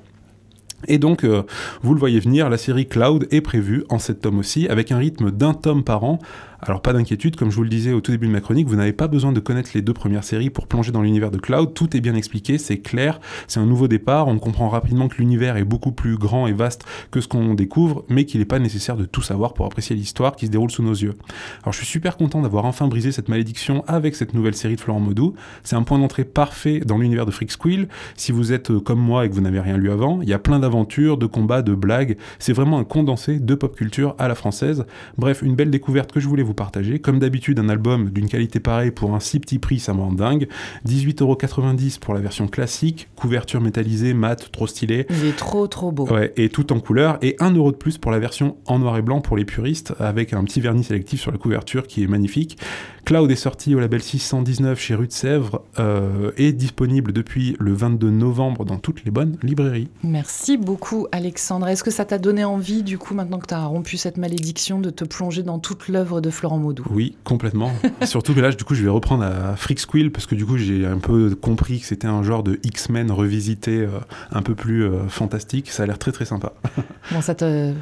[0.87, 1.43] Et donc, euh,
[1.83, 4.99] vous le voyez venir, la série Cloud est prévue en 7 tomes aussi, avec un
[4.99, 6.21] rythme d'un tome par an,
[6.61, 8.77] alors pas d'inquiétude, comme je vous le disais au tout début de ma chronique, vous
[8.77, 11.73] n'avez pas besoin de connaître les deux premières séries pour plonger dans l'univers de Cloud,
[11.73, 15.57] tout est bien expliqué, c'est clair, c'est un nouveau départ, on comprend rapidement que l'univers
[15.57, 18.97] est beaucoup plus grand et vaste que ce qu'on découvre, mais qu'il n'est pas nécessaire
[18.97, 21.15] de tout savoir pour apprécier l'histoire qui se déroule sous nos yeux.
[21.63, 24.81] Alors je suis super content d'avoir enfin brisé cette malédiction avec cette nouvelle série de
[24.81, 28.73] Florent Modou, c'est un point d'entrée parfait dans l'univers de Freak Squill, si vous êtes
[28.73, 31.19] euh, comme moi et que vous n'avez rien lu avant, il y a plein d'aventures,
[31.19, 34.87] de combats, de blagues, c'est vraiment un condensé de pop culture à la française,
[35.17, 38.59] bref, une belle découverte que je voulais vous partager, comme d'habitude, un album d'une qualité
[38.59, 40.49] pareille pour un si petit prix, ça me rend dingue.
[40.87, 45.07] 18,90€ pour la version classique, couverture métallisée, mat, trop stylé.
[45.11, 46.07] Il est trop trop beau.
[46.09, 47.19] Ouais, et tout en couleur.
[47.21, 50.33] Et 1€ de plus pour la version en noir et blanc pour les puristes, avec
[50.33, 52.59] un petit vernis sélectif sur la couverture qui est magnifique.
[53.05, 57.73] Cloud est sorti au label 619 chez Rue de Sèvres euh, et disponible depuis le
[57.73, 59.89] 22 novembre dans toutes les bonnes librairies.
[60.03, 61.69] Merci beaucoup Alexandre.
[61.69, 64.79] Est-ce que ça t'a donné envie, du coup, maintenant que tu as rompu cette malédiction,
[64.81, 67.73] de te plonger dans toute l'œuvre de Florent Maudou Oui, complètement.
[68.05, 70.57] Surtout que là, du coup, je vais reprendre à Freak Squill parce que du coup,
[70.57, 73.99] j'ai un peu compris que c'était un genre de X-Men revisité euh,
[74.31, 75.71] un peu plus euh, fantastique.
[75.71, 76.53] Ça a l'air très très sympa.
[77.11, 77.73] bon, ça te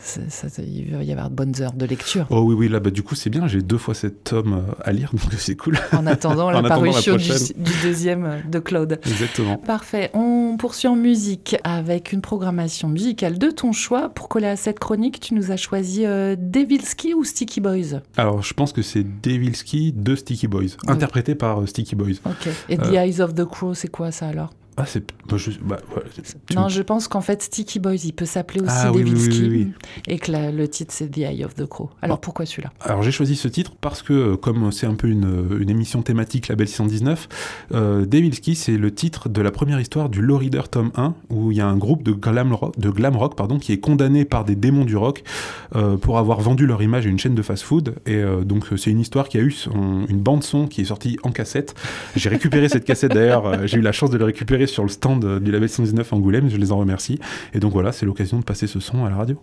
[0.00, 2.26] ça, ça, il va y avoir de bonnes heures de lecture.
[2.30, 3.46] Oh oui, oui, là, bah, du coup, c'est bien.
[3.48, 5.78] J'ai deux fois cet tome euh, à lire, donc c'est cool.
[5.92, 9.00] En attendant la parution du, du, deuxième euh, de Claude.
[9.06, 9.56] Exactement.
[9.56, 10.10] Parfait.
[10.14, 14.08] On poursuit en musique avec une programmation musicale de ton choix.
[14.08, 18.00] Pour coller à cette chronique, tu nous as choisi euh, Devilski ou Sticky Boys?
[18.16, 22.16] Alors, je pense que c'est Devilski de Sticky Boys, interprété par euh, Sticky Boys.
[22.24, 22.48] Ok.
[22.68, 24.50] Et The Eyes of the Crow, c'est quoi ça alors?
[24.78, 25.04] Ah, c'est.
[25.28, 25.78] Bah, je, bah,
[26.54, 29.40] non, je pense qu'en fait, Sticky Boys, il peut s'appeler aussi ah, Devilski.
[29.42, 29.72] Oui, oui,
[30.06, 31.90] et que la, le titre, c'est The Eye of the Crow.
[32.02, 32.20] Alors, ah.
[32.22, 32.72] pourquoi celui-là?
[32.80, 36.02] Alors, j'ai choisi ce titre parce que, euh, comme c'est un peu une, une, émission
[36.02, 37.28] thématique Label 619,
[37.74, 41.50] euh, Devilski, c'est le titre de la première histoire du Low Reader tome 1, où
[41.50, 44.24] il y a un groupe de glam rock, de glam rock pardon, qui est condamné
[44.24, 45.22] par des démons du rock
[45.74, 47.96] euh, pour avoir vendu leur image à une chaîne de fast-food.
[48.06, 51.18] Et euh, donc, c'est une histoire qui a eu son, une bande-son qui est sortie
[51.22, 51.74] en cassette.
[52.16, 54.88] J'ai récupéré cette cassette d'ailleurs, euh, j'ai eu la chance de la récupérer sur le
[54.88, 57.18] stand du label 119 Angoulême, je les en remercie.
[57.54, 59.40] Et donc voilà, c'est l'occasion de passer ce son à la radio.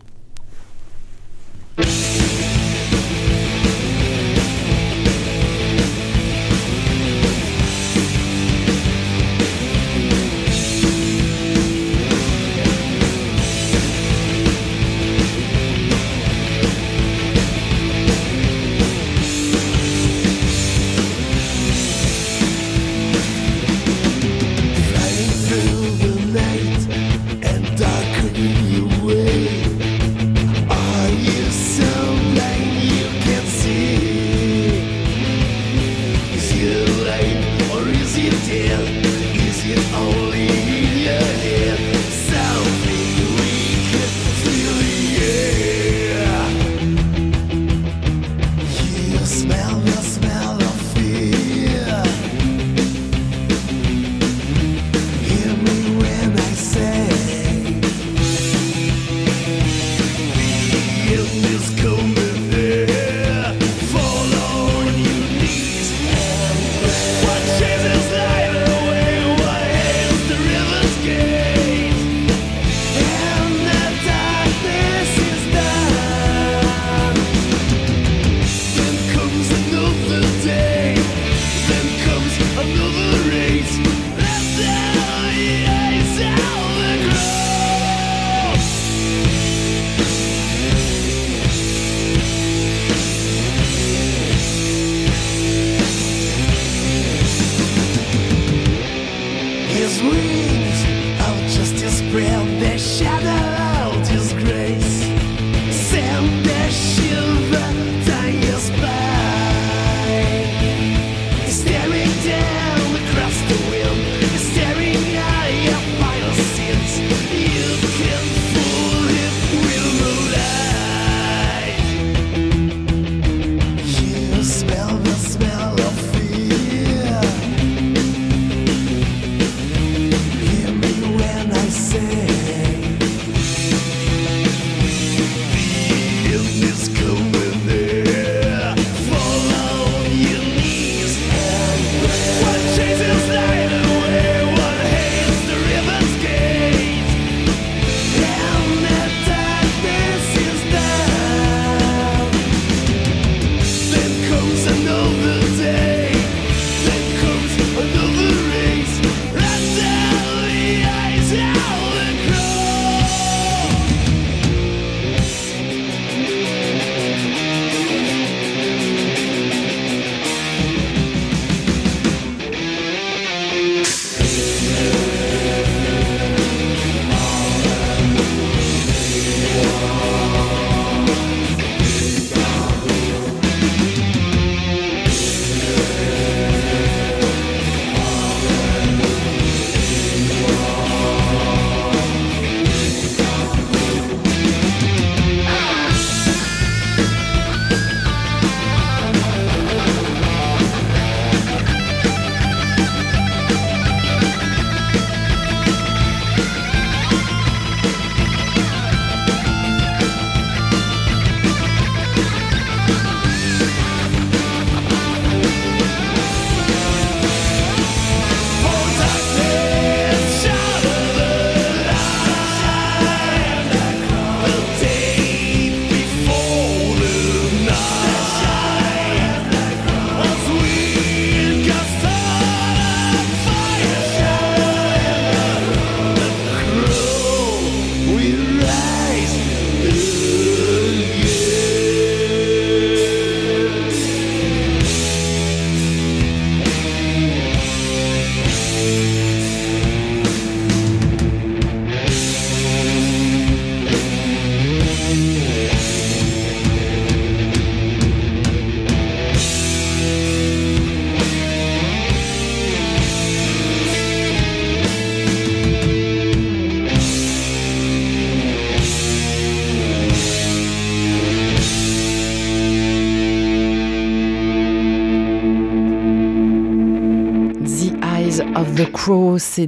[279.38, 279.67] C'est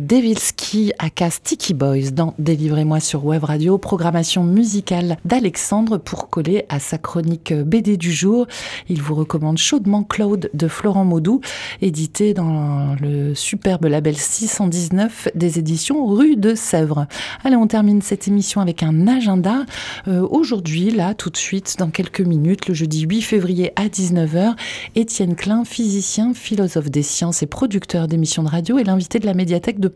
[0.68, 6.80] Devilski aka Sticky Boys dans Délivrez-moi sur Web Radio, programmation musicale d'Alexandre pour coller à
[6.80, 8.48] sa chronique BD du jour.
[8.90, 11.42] Il vous recommande chaudement Claude de Florent Maudou,
[11.82, 17.08] édité dans le superbe label 619 des éditions Rue de Sèvres.
[17.44, 19.66] Allez, on termine cette émission avec un agenda.
[20.08, 24.56] Euh, Aujourd'hui, là, tout de suite, dans quelques minutes, le jeudi 8 février à 19h,
[24.96, 29.34] Étienne Klein, physicien, philosophe des sciences et producteur d'émissions de radio, est l'invité de la
[29.34, 29.88] médiathèque de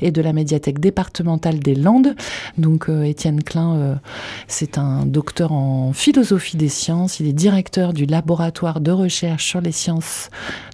[0.00, 2.14] Et de la médiathèque départementale des Landes.
[2.58, 3.94] Donc, euh, Étienne Klein, euh,
[4.48, 7.20] c'est un docteur en philosophie des sciences.
[7.20, 10.30] Il est directeur du laboratoire de recherche sur les sciences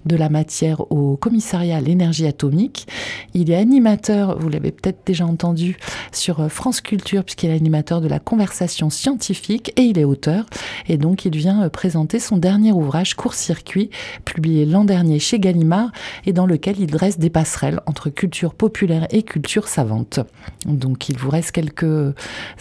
[0.07, 2.87] de la matière au commissariat à l'énergie atomique.
[3.35, 5.77] Il est animateur, vous l'avez peut-être déjà entendu,
[6.13, 10.47] sur euh, France Culture, puisqu'il est animateur de la conversation scientifique et il est auteur.
[10.89, 13.91] Et donc, il vient présenter son dernier ouvrage, Court-circuit,
[14.25, 15.91] publié l'an dernier chez Gallimard,
[16.25, 20.21] et dans lequel il dresse des passerelles entre culture populaire et culture savante.
[20.65, 22.15] Donc, il vous reste quelques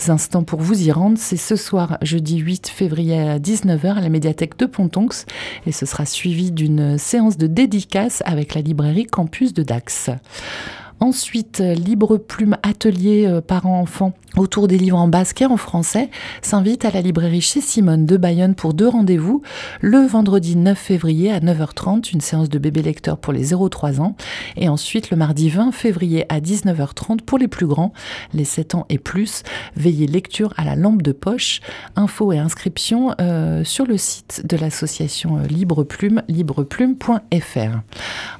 [0.07, 1.17] instants pour vous y rendre.
[1.17, 5.25] C'est ce soir, jeudi 8 février à 19h, à la médiathèque de Pontonx,
[5.65, 10.09] et ce sera suivi d'une séance de dédicace avec la librairie Campus de Dax.
[11.01, 16.09] Ensuite, Libre Plume Atelier euh, parents-enfants autour des livres en basque et en français
[16.41, 19.41] s'invite à la librairie chez Simone de Bayonne pour deux rendez-vous.
[19.81, 24.15] Le vendredi 9 février à 9h30, une séance de bébé lecteur pour les 0-3 ans.
[24.55, 27.93] Et ensuite, le mardi 20 février à 19h30 pour les plus grands,
[28.33, 29.43] les 7 ans et plus,
[29.75, 31.61] veillez lecture à la lampe de poche.
[31.95, 37.79] Infos et inscriptions euh, sur le site de l'association euh, Libre Plume, libreplume.fr.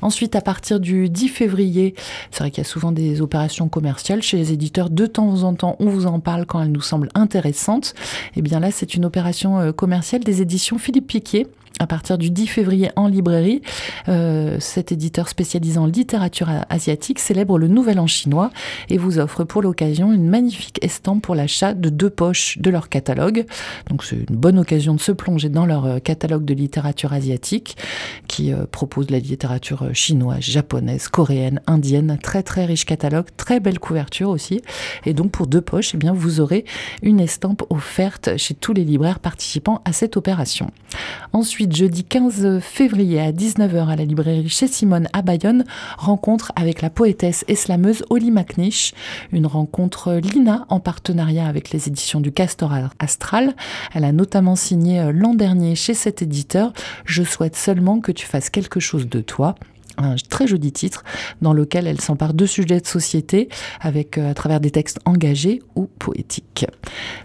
[0.02, 1.96] Ensuite, à partir du 10 février,
[2.32, 4.90] c'est vrai qu'il y a souvent des opérations commerciales chez les éditeurs.
[4.90, 7.94] De temps en temps, on vous en parle quand elles nous semblent intéressantes.
[8.36, 11.48] Et bien là, c'est une opération euh, commerciale des éditions Philippe Piquet
[11.80, 13.62] à partir du 10 février en librairie.
[14.08, 18.52] Euh, cet éditeur spécialisé en littérature asiatique célèbre le Nouvel An chinois
[18.90, 22.90] et vous offre pour l'occasion une magnifique estampe pour l'achat de deux poches de leur
[22.90, 23.46] catalogue.
[23.90, 27.78] Donc c'est une bonne occasion de se plonger dans leur euh, catalogue de littérature asiatique
[28.28, 32.20] qui euh, propose la littérature chinoise, japonaise, coréenne, indienne.
[32.22, 34.62] Très très riche catalogue, très belle couverture aussi.
[35.06, 36.66] Et donc pour deux poches, eh bien, vous aurez
[37.02, 40.72] une estampe offerte chez tous les libraires participant à cette opération.
[41.34, 45.66] Ensuite, jeudi 15 février à 19h à la librairie chez Simone à Bayonne,
[45.98, 48.94] rencontre avec la poétesse et slameuse Oli McNish.
[49.32, 53.56] Une rencontre Lina en partenariat avec les éditions du Castor Astral.
[53.94, 56.74] Elle a notamment signé euh, l'an dernier chez cet éditeur
[57.06, 59.56] Je souhaite seulement que tu fasses quelque chose de toi
[60.00, 61.04] un très joli titre
[61.42, 63.50] dans lequel elle s'empare de sujets de société
[63.82, 66.66] avec euh, à travers des textes engagés ou poétiques.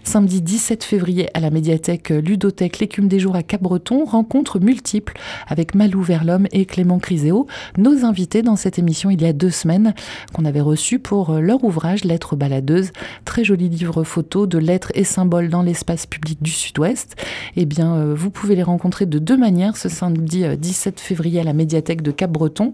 [0.03, 5.13] Samedi 17 février à la médiathèque Ludothèque L'écume des jours à Cap-Breton, rencontre multiple
[5.47, 7.47] avec Malou Verlhomme et Clément Criséo,
[7.77, 9.93] nos invités dans cette émission il y a deux semaines
[10.33, 12.91] qu'on avait reçu pour euh, leur ouvrage Lettres baladeuses,
[13.23, 17.15] très joli livre photo de lettres et symboles dans l'espace public du Sud-Ouest.
[17.55, 21.43] Eh bien, euh, vous pouvez les rencontrer de deux manières ce samedi 17 février à
[21.43, 22.64] la médiathèque de Cap-Breton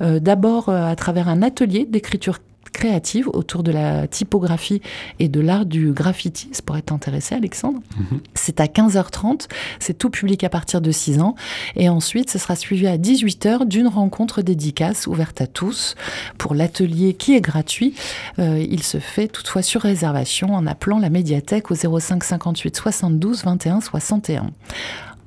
[0.00, 2.38] euh, d'abord euh, à travers un atelier d'écriture
[2.72, 4.80] créative autour de la typographie
[5.18, 6.48] et de l'art du graffiti.
[6.52, 7.80] Ça pourrait t'intéresser, Alexandre.
[7.98, 8.20] Mhm.
[8.34, 9.48] C'est à 15h30.
[9.78, 11.34] C'est tout public à partir de 6 ans.
[11.76, 15.94] Et ensuite, ce sera suivi à 18h d'une rencontre dédicace ouverte à tous
[16.38, 17.94] pour l'atelier qui est gratuit.
[18.38, 23.44] Euh, il se fait toutefois sur réservation en appelant la médiathèque au 05 58 72
[23.44, 24.50] 21 61.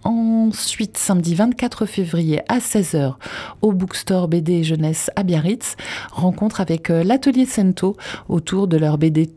[0.03, 3.15] Ensuite, samedi 24 février à 16h
[3.61, 5.75] au Bookstore BD Jeunesse à Biarritz,
[6.11, 7.95] rencontre avec euh, l'atelier Sento
[8.27, 9.27] autour de leur BD.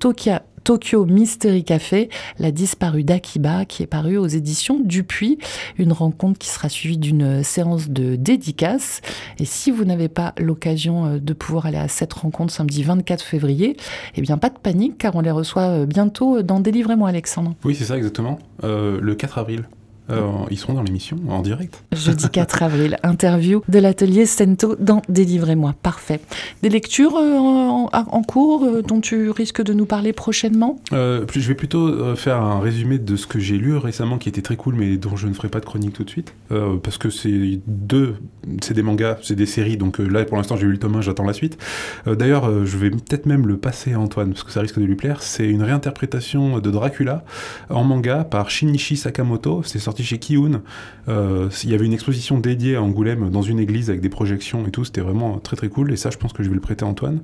[0.66, 2.10] Tokyo Mystery Café,
[2.40, 5.38] la disparue d'Akiba, qui est parue aux éditions Dupuis.
[5.78, 9.00] Une rencontre qui sera suivie d'une séance de dédicace.
[9.38, 13.22] Et si vous n'avez pas l'occasion euh, de pouvoir aller à cette rencontre samedi 24
[13.22, 13.76] février,
[14.16, 17.54] eh bien pas de panique, car on les reçoit euh, bientôt dans Délivrez-moi, Alexandre.
[17.64, 18.40] Oui, c'est ça exactement.
[18.64, 19.68] Euh, le 4 avril.
[20.11, 21.82] Euh, ils seront dans l'émission en direct.
[21.92, 25.74] Jeudi 4 avril, interview de l'atelier Stento dans Délivrez-moi.
[25.82, 26.20] Parfait.
[26.62, 30.78] Des lectures euh, en, en cours euh, dont tu risques de nous parler prochainement?
[30.92, 34.42] Euh, je vais plutôt faire un résumé de ce que j'ai lu récemment qui était
[34.42, 36.34] très cool mais dont je ne ferai pas de chronique tout de suite
[36.82, 38.16] parce que c'est deux
[38.62, 41.02] c'est des mangas c'est des séries donc là pour l'instant j'ai lu le tome 1
[41.02, 41.59] j'attends la suite
[42.07, 44.96] d'ailleurs je vais peut-être même le passer à Antoine parce que ça risque de lui
[44.96, 47.24] plaire c'est une réinterprétation de Dracula
[47.70, 50.62] en manga par Shinichi Sakamoto c'est sorti chez Kiun
[51.09, 54.66] Euh, il y avait une exposition dédiée à Angoulême dans une église avec des projections
[54.66, 56.61] et tout c'était vraiment très très cool et ça je pense que je vais le
[56.61, 57.20] prêter à Antoine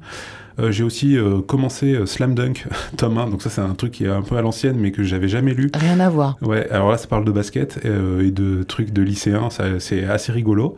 [0.60, 4.04] euh, j'ai aussi euh, commencé Slam Dunk, tome 1, donc ça c'est un truc qui
[4.04, 5.70] est un peu à l'ancienne mais que j'avais jamais lu.
[5.74, 6.36] Rien à voir.
[6.42, 9.48] Ouais, alors là ça parle de basket et de trucs de lycéens,
[9.78, 10.76] c'est assez rigolo.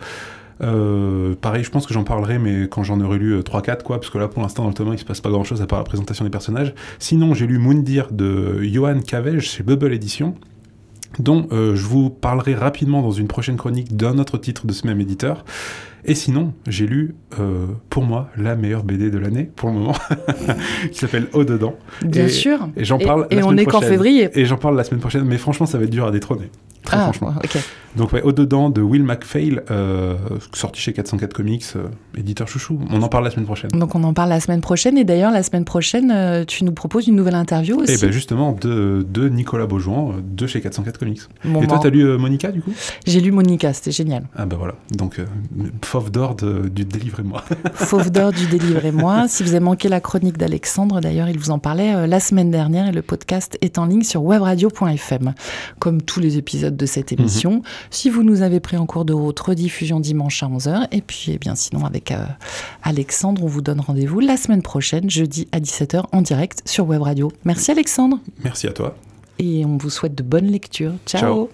[0.60, 4.10] Euh, pareil, je pense que j'en parlerai, mais quand j'en aurai lu 3-4, quoi, parce
[4.10, 5.78] que là, pour l'instant, dans le tome 1, il se passe pas grand-chose à part
[5.78, 6.74] la présentation des personnages.
[6.98, 10.34] Sinon, j'ai lu Moondir de Johan Cavej chez Bubble Edition,
[11.18, 14.86] dont euh, je vous parlerai rapidement dans une prochaine chronique d'un autre titre de ce
[14.86, 15.44] même éditeur.
[16.06, 19.94] Et sinon, j'ai lu, euh, pour moi, la meilleure BD de l'année, pour le moment,
[20.92, 21.74] qui s'appelle Au Dedans.
[22.04, 22.68] Bien Et- sûr.
[22.76, 23.26] Et j'en parle.
[23.30, 24.28] et la on est qu'en février.
[24.34, 26.50] Et j'en parle la semaine prochaine, mais franchement, ça va être dur à détrôner.
[26.84, 27.34] Très Ah, franchement.
[27.96, 30.16] Donc, ouais, Au-dedans de Will MacPhail, euh,
[30.52, 31.84] sorti chez 404 Comics, euh,
[32.18, 32.78] éditeur chouchou.
[32.90, 33.70] On en parle la semaine prochaine.
[33.70, 34.98] Donc on en parle la semaine prochaine.
[34.98, 37.94] Et d'ailleurs, la semaine prochaine, tu nous proposes une nouvelle interview aussi.
[37.94, 41.20] Et ben justement, de, de Nicolas Beaujouan, euh, de chez 404 Comics.
[41.44, 42.72] Bon, Et toi, ben, t'as lu Monica, du coup?
[43.06, 44.24] J'ai lu Monica, c'était génial.
[44.36, 44.74] Ah bah voilà.
[44.90, 45.18] Donc,
[45.94, 47.44] fauve d'or du Délivrez-moi.
[47.74, 49.28] Fauve d'or du Délivrez-moi.
[49.28, 52.50] Si vous avez manqué la chronique d'Alexandre, d'ailleurs, il vous en parlait euh, la semaine
[52.50, 55.34] dernière et le podcast est en ligne sur webradio.fm.
[55.78, 57.62] Comme tous les épisodes de cette émission.
[57.90, 60.88] Si vous nous avez pris en cours de route, rediffusion dimanche à 11h.
[60.90, 62.24] Et puis, eh bien, sinon, avec euh,
[62.82, 67.02] Alexandre, on vous donne rendez-vous la semaine prochaine, jeudi à 17h en direct sur Web
[67.02, 67.30] Radio.
[67.44, 68.18] Merci Alexandre.
[68.42, 68.96] Merci à toi.
[69.38, 70.94] Et on vous souhaite de bonnes lectures.
[71.06, 71.20] Ciao.
[71.20, 71.48] Ciao.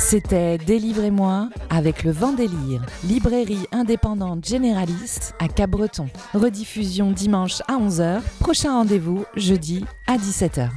[0.00, 6.06] C'était Délivrez-moi avec le vent délire, librairie indépendante généraliste à Cabreton.
[6.32, 10.70] Rediffusion dimanche à 11h, prochain rendez-vous jeudi à 17h.